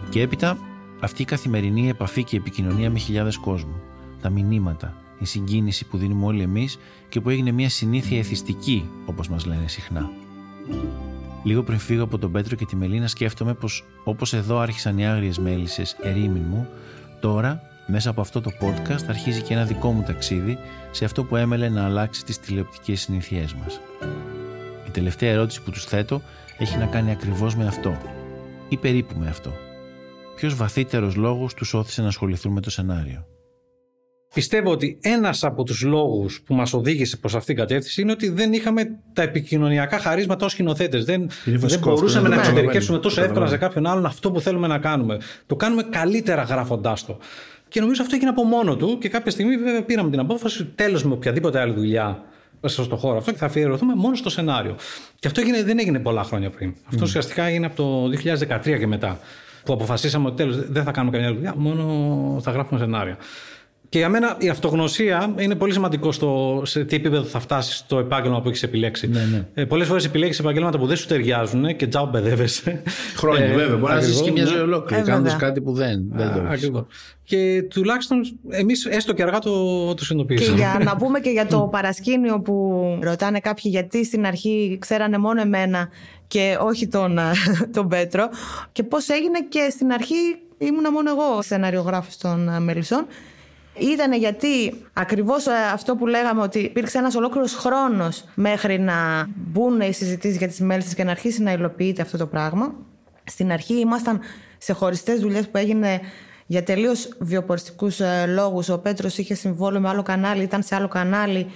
[0.09, 0.57] Και έπειτα
[0.99, 3.81] αυτή η καθημερινή επαφή και επικοινωνία με χιλιάδες κόσμου.
[4.21, 6.77] Τα μηνύματα, η συγκίνηση που δίνουμε όλοι εμείς
[7.09, 10.09] και που έγινε μια συνήθεια εθιστική, όπως μας λένε συχνά.
[11.43, 15.07] Λίγο πριν φύγω από τον Πέτρο και τη Μελίνα, σκέφτομαι πως όπως εδώ άρχισαν οι
[15.07, 16.67] άγριες μέλισσες ερήμην μου,
[17.19, 20.57] τώρα μέσα από αυτό το podcast αρχίζει και ένα δικό μου ταξίδι
[20.91, 23.79] σε αυτό που έμελε να αλλάξει τις τηλεοπτικές συνήθειές μας.
[24.87, 26.21] Η τελευταία ερώτηση που τους θέτω
[26.57, 27.97] έχει να κάνει ακριβώς με αυτό.
[28.69, 29.53] Ή περίπου με αυτό.
[30.35, 33.25] Ποιος βαθύτερος λόγος τους όθησε να ασχοληθούν με το σενάριο;
[34.33, 38.29] Πιστεύω ότι ένας από τους λόγους που μας οδήγησε προς αυτήν την κατεύθυνση είναι ότι
[38.29, 41.05] δεν είχαμε τα επικοινωνιακά χαρίσματα ως σκηνοθέτες.
[41.05, 42.41] Δεν, δεν βασικό μπορούσαμε αυτό, να ναι.
[42.41, 43.45] εξωτερικεύσουμε τόσο Καταλαβαίνω.
[43.45, 45.17] εύκολα σε κάποιον άλλον αυτό που θέλουμε να κάνουμε.
[45.45, 47.17] Το κάνουμε καλύτερα γράφοντάς το.
[47.67, 51.03] Και νομίζω αυτό έγινε από μόνο του και κάποια στιγμή βέβαια πήραμε την απόφαση τέλος
[51.03, 52.23] με οποιαδήποτε άλλη δουλειά
[52.61, 54.75] μέσα στον χώρο αυτό και θα αφιερωθούμε μόνο στο σενάριο.
[55.19, 56.73] Και αυτό έγινε, δεν έγινε πολλά χρόνια πριν.
[56.85, 58.09] Αυτό ουσιαστικά έγινε από το
[58.65, 59.19] 2013 και μετά.
[59.63, 63.17] Που αποφασίσαμε ότι τέλος δεν θα κάνουμε καμιά άλλη δουλειά, μόνο θα γράφουμε σενάρια.
[63.89, 67.99] Και για μένα η αυτογνωσία είναι πολύ σημαντικό στο σε τι επίπεδο θα φτάσεις στο
[67.99, 69.07] επάγγελμα που έχεις επιλέξει.
[69.07, 69.45] Ναι, ναι.
[69.53, 72.81] Ε, Πολλές φορές επιλέγεις επαγγέλματα που δεν σου ταιριάζουν και τζάμπ παιδεύεσαι.
[73.15, 73.77] Χρόνια, Ε, βέβαια.
[73.77, 74.75] Μπορεί να ζήσει και μια ακριβώς, ζωή ναι.
[74.75, 75.47] ολόκληρη Ε, κάνοντας βέβαια.
[75.47, 76.49] κάτι που δεν, δεν το έχεις.
[76.51, 76.85] Ακριβώς.
[77.23, 80.57] Και τουλάχιστον εμείς έστω και αργά το, το Και συνειδητοποιήσαμε.
[80.57, 85.41] για να πούμε και για το παρασκήνιο που ρωτάνε κάποιοι γιατί στην αρχή ξέρανε μόνο
[85.41, 85.89] εμένα
[86.27, 87.31] και όχι τον, α,
[87.75, 88.29] τον Πέτρο
[88.71, 90.15] και πώς έγινε και στην αρχή
[90.57, 93.05] ήμουνα μόνο εγώ σεναριογράφος των α, Μελισσών
[93.79, 99.81] ήταν γιατί ακριβώς α, αυτό που λέγαμε ότι υπήρξε ένας ολόκληρος χρόνος μέχρι να μπουν
[99.81, 102.75] οι συζητήσεις για τις μέλισσες και να αρχίσει να υλοποιείται αυτό το πράγμα.
[103.23, 104.19] Στην αρχή ήμασταν
[104.57, 105.99] σε χωριστές δουλειές που έγινε
[106.45, 108.69] για τελείως βιοποριστικούς λόγους.
[108.69, 111.47] Ο Πέτρος είχε συμβόλαιο με άλλο κανάλι, ήταν σε άλλο κανάλι.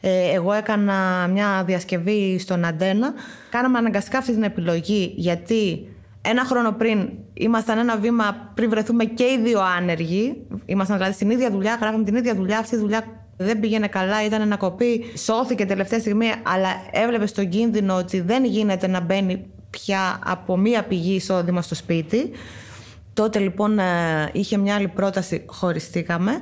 [0.00, 3.12] Ε, εγώ έκανα μια διασκευή στον Αντένα.
[3.50, 5.86] Κάναμε αναγκαστικά αυτή την επιλογή γιατί
[6.22, 10.46] ένα χρόνο πριν ήμασταν ένα βήμα πριν βρεθούμε και οι δύο άνεργοι.
[10.66, 12.58] Ήμασταν δηλαδή στην ίδια δουλειά, γράφαμε την ίδια δουλειά.
[12.58, 13.04] Αυτή η δουλειά
[13.36, 15.04] δεν πήγαινε καλά, ήταν ένα κοπή.
[15.16, 20.82] Σώθηκε τελευταία στιγμή, αλλά έβλεπε στον κίνδυνο ότι δεν γίνεται να μπαίνει πια από μία
[20.82, 22.30] πηγή εισόδημα στο σπίτι.
[23.14, 23.84] Τότε λοιπόν ε,
[24.32, 26.32] είχε μια άλλη πρόταση, χωριστήκαμε.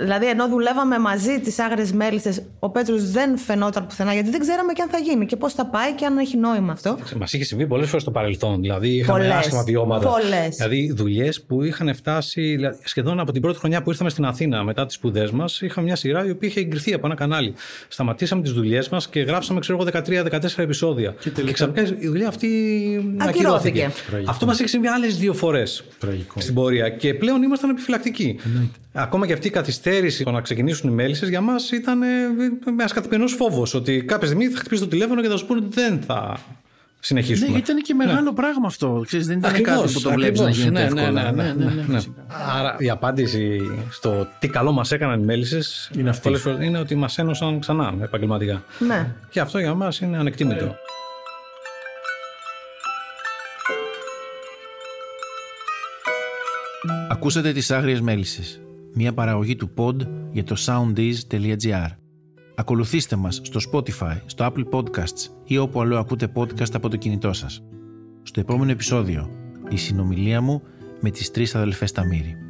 [0.00, 4.72] Δηλαδή, ενώ δουλεύαμε μαζί τις άγριες μέλισσες, ο Πέτρος δεν φαινόταν πουθενά γιατί δεν ξέραμε
[4.72, 6.98] και αν θα γίνει και πώς θα πάει και αν έχει νόημα αυτό.
[7.18, 8.60] Μας είχε συμβεί πολλές φορές στο παρελθόν.
[8.60, 9.34] Δηλαδή, είχαμε Πολλές.
[9.34, 10.08] άσχημα βιώματα.
[10.08, 10.56] Πολλές.
[10.56, 14.64] Δηλαδή, δουλειές που είχαν φτάσει δηλαδή, σχεδόν από την πρώτη χρονιά που ήρθαμε στην Αθήνα
[14.64, 15.60] μετά τις σπουδές μας.
[15.60, 17.54] Είχαμε μια σειρά η οποία είχε εγκριθεί από ένα κανάλι.
[17.88, 21.14] Σταματήσαμε τις δουλειές μας και γράψαμε, ξέρω εγώ, 13-14 επεισόδια.
[21.44, 22.48] Και, ξαφνικά η δουλειά αυτή
[23.18, 23.84] Ακυρώθηκε.
[23.84, 24.28] ακυρώθηκε.
[24.30, 25.84] Αυτό μας έχει συμβεί άλλες δύο φορές
[26.36, 26.88] στην πορεία.
[26.88, 28.36] Και πλέον ήμασταν επιφυλακτικοί.
[28.96, 32.06] Ακόμα και αυτή η καθυστέρηση το να ξεκινήσουν οι μέλισσες για μας ήταν ε,
[32.68, 33.74] ένα καθημερινό φόβος.
[33.74, 36.36] Ότι κάποια στιγμή θα χτυπήσει το τηλέφωνο και θα σου πούνε ότι δεν θα
[37.00, 37.46] συνεχίσουμε.
[37.46, 39.02] Ναι, γιατί ήταν και μεγάλο πράγμα αυτό.
[39.06, 40.68] Ξέρεις, δεν ήταν Ακριβώς, κάτι που το βλέπεις να ακριβώς.
[40.68, 41.32] γίνεται Ναι, ναι, εύκολα.
[41.32, 41.98] ναι, ναι, ναι, ναι.
[42.58, 46.22] Άρα η απάντηση στο τι καλό μας έκαναν οι μέλισσες Είναι αυτή.
[46.22, 48.62] πολλές φορές είναι ότι μας ένωσαν ξανά επαγγελματικά.
[48.78, 49.06] Ναι.
[49.30, 50.76] Και αυτό για μας είναι ανεκτήμητο.
[57.10, 58.60] Ακούσατε τις Άγριες Μέλισσες,
[58.94, 59.96] μια παραγωγή του pod
[60.32, 61.88] για το soundease.gr.
[62.56, 67.32] Ακολουθήστε μας στο Spotify, στο Apple Podcasts ή όπου αλλού ακούτε podcast από το κινητό
[67.32, 67.62] σας.
[68.22, 69.30] Στο επόμενο επεισόδιο,
[69.68, 70.62] η συνομιλία μου
[71.00, 72.43] με τις τρεις αδελφές Ταμύρη.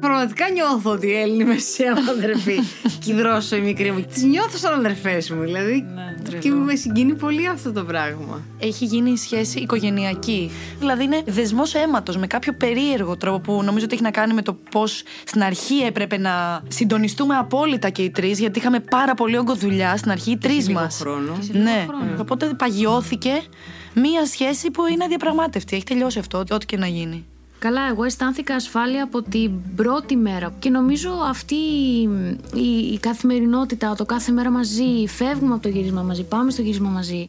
[0.00, 2.54] Πραγματικά νιώθω ότι οι Έλληνοι μεσαία μου αδερφοί
[3.04, 4.00] και η Δρόσο η μικρή μου.
[4.12, 5.40] Τις νιώθω σαν αδερφές μου.
[5.42, 5.84] Δηλαδή.
[6.40, 8.40] και με συγκινεί πολύ αυτό το πράγμα.
[8.58, 10.50] Έχει γίνει η σχέση οικογενειακή.
[10.78, 14.42] Δηλαδή είναι δεσμός αίματος με κάποιο περίεργο τρόπο που νομίζω ότι έχει να κάνει με
[14.42, 19.38] το πώς στην αρχή έπρεπε να συντονιστούμε απόλυτα και οι τρεις, γιατί είχαμε πάρα πολύ
[19.38, 20.96] όγκο δουλειά στην αρχή οι τρεις λίγο μας.
[21.00, 21.36] χρόνο.
[21.38, 21.84] Και σε Ναι.
[21.88, 22.16] χρόνο.
[22.20, 23.42] Οπότε παγιώθηκε
[23.94, 25.74] μία σχέση που είναι αδιαπραγμάτευτη.
[25.76, 27.24] Έχει τελειώσει αυτό, ό,τι και να γίνει.
[27.60, 31.54] Καλά, εγώ αισθάνθηκα ασφάλεια από την πρώτη μέρα και νομίζω αυτή
[32.54, 32.60] η,
[32.92, 37.28] η καθημερινότητα, το κάθε μέρα μαζί, φεύγουμε από το γύρισμα μαζί, πάμε στο γύρισμα μαζί.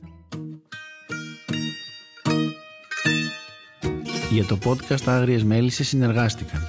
[4.31, 6.67] Για το podcast Άγριες Μέλισσες συνεργάστηκαν.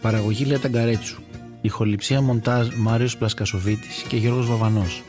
[0.00, 1.22] Παραγωγή Λέτα Γκαρέτσου.
[1.60, 5.02] Ηχοληψία μοντάζ Μάριος Πλασκασοβίτης και Γιώργος Βαβανός.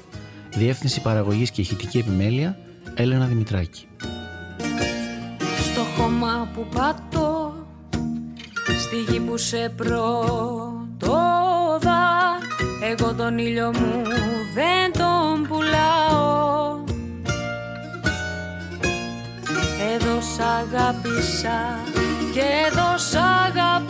[0.55, 2.57] Διεύθυνση παραγωγής και ηχητική επιμέλεια
[2.95, 3.87] Έλενα Δημητράκη.
[5.71, 7.32] Στο χώμα που πατώ
[8.83, 10.01] Στη γη που σε πρωτόδα
[12.91, 14.01] Εγώ τον ήλιο μου
[14.53, 16.77] δεν τον πουλάω.
[19.93, 21.79] Εδώ σ' αγάπησα
[22.33, 23.82] και εδώ σ' αγαπάω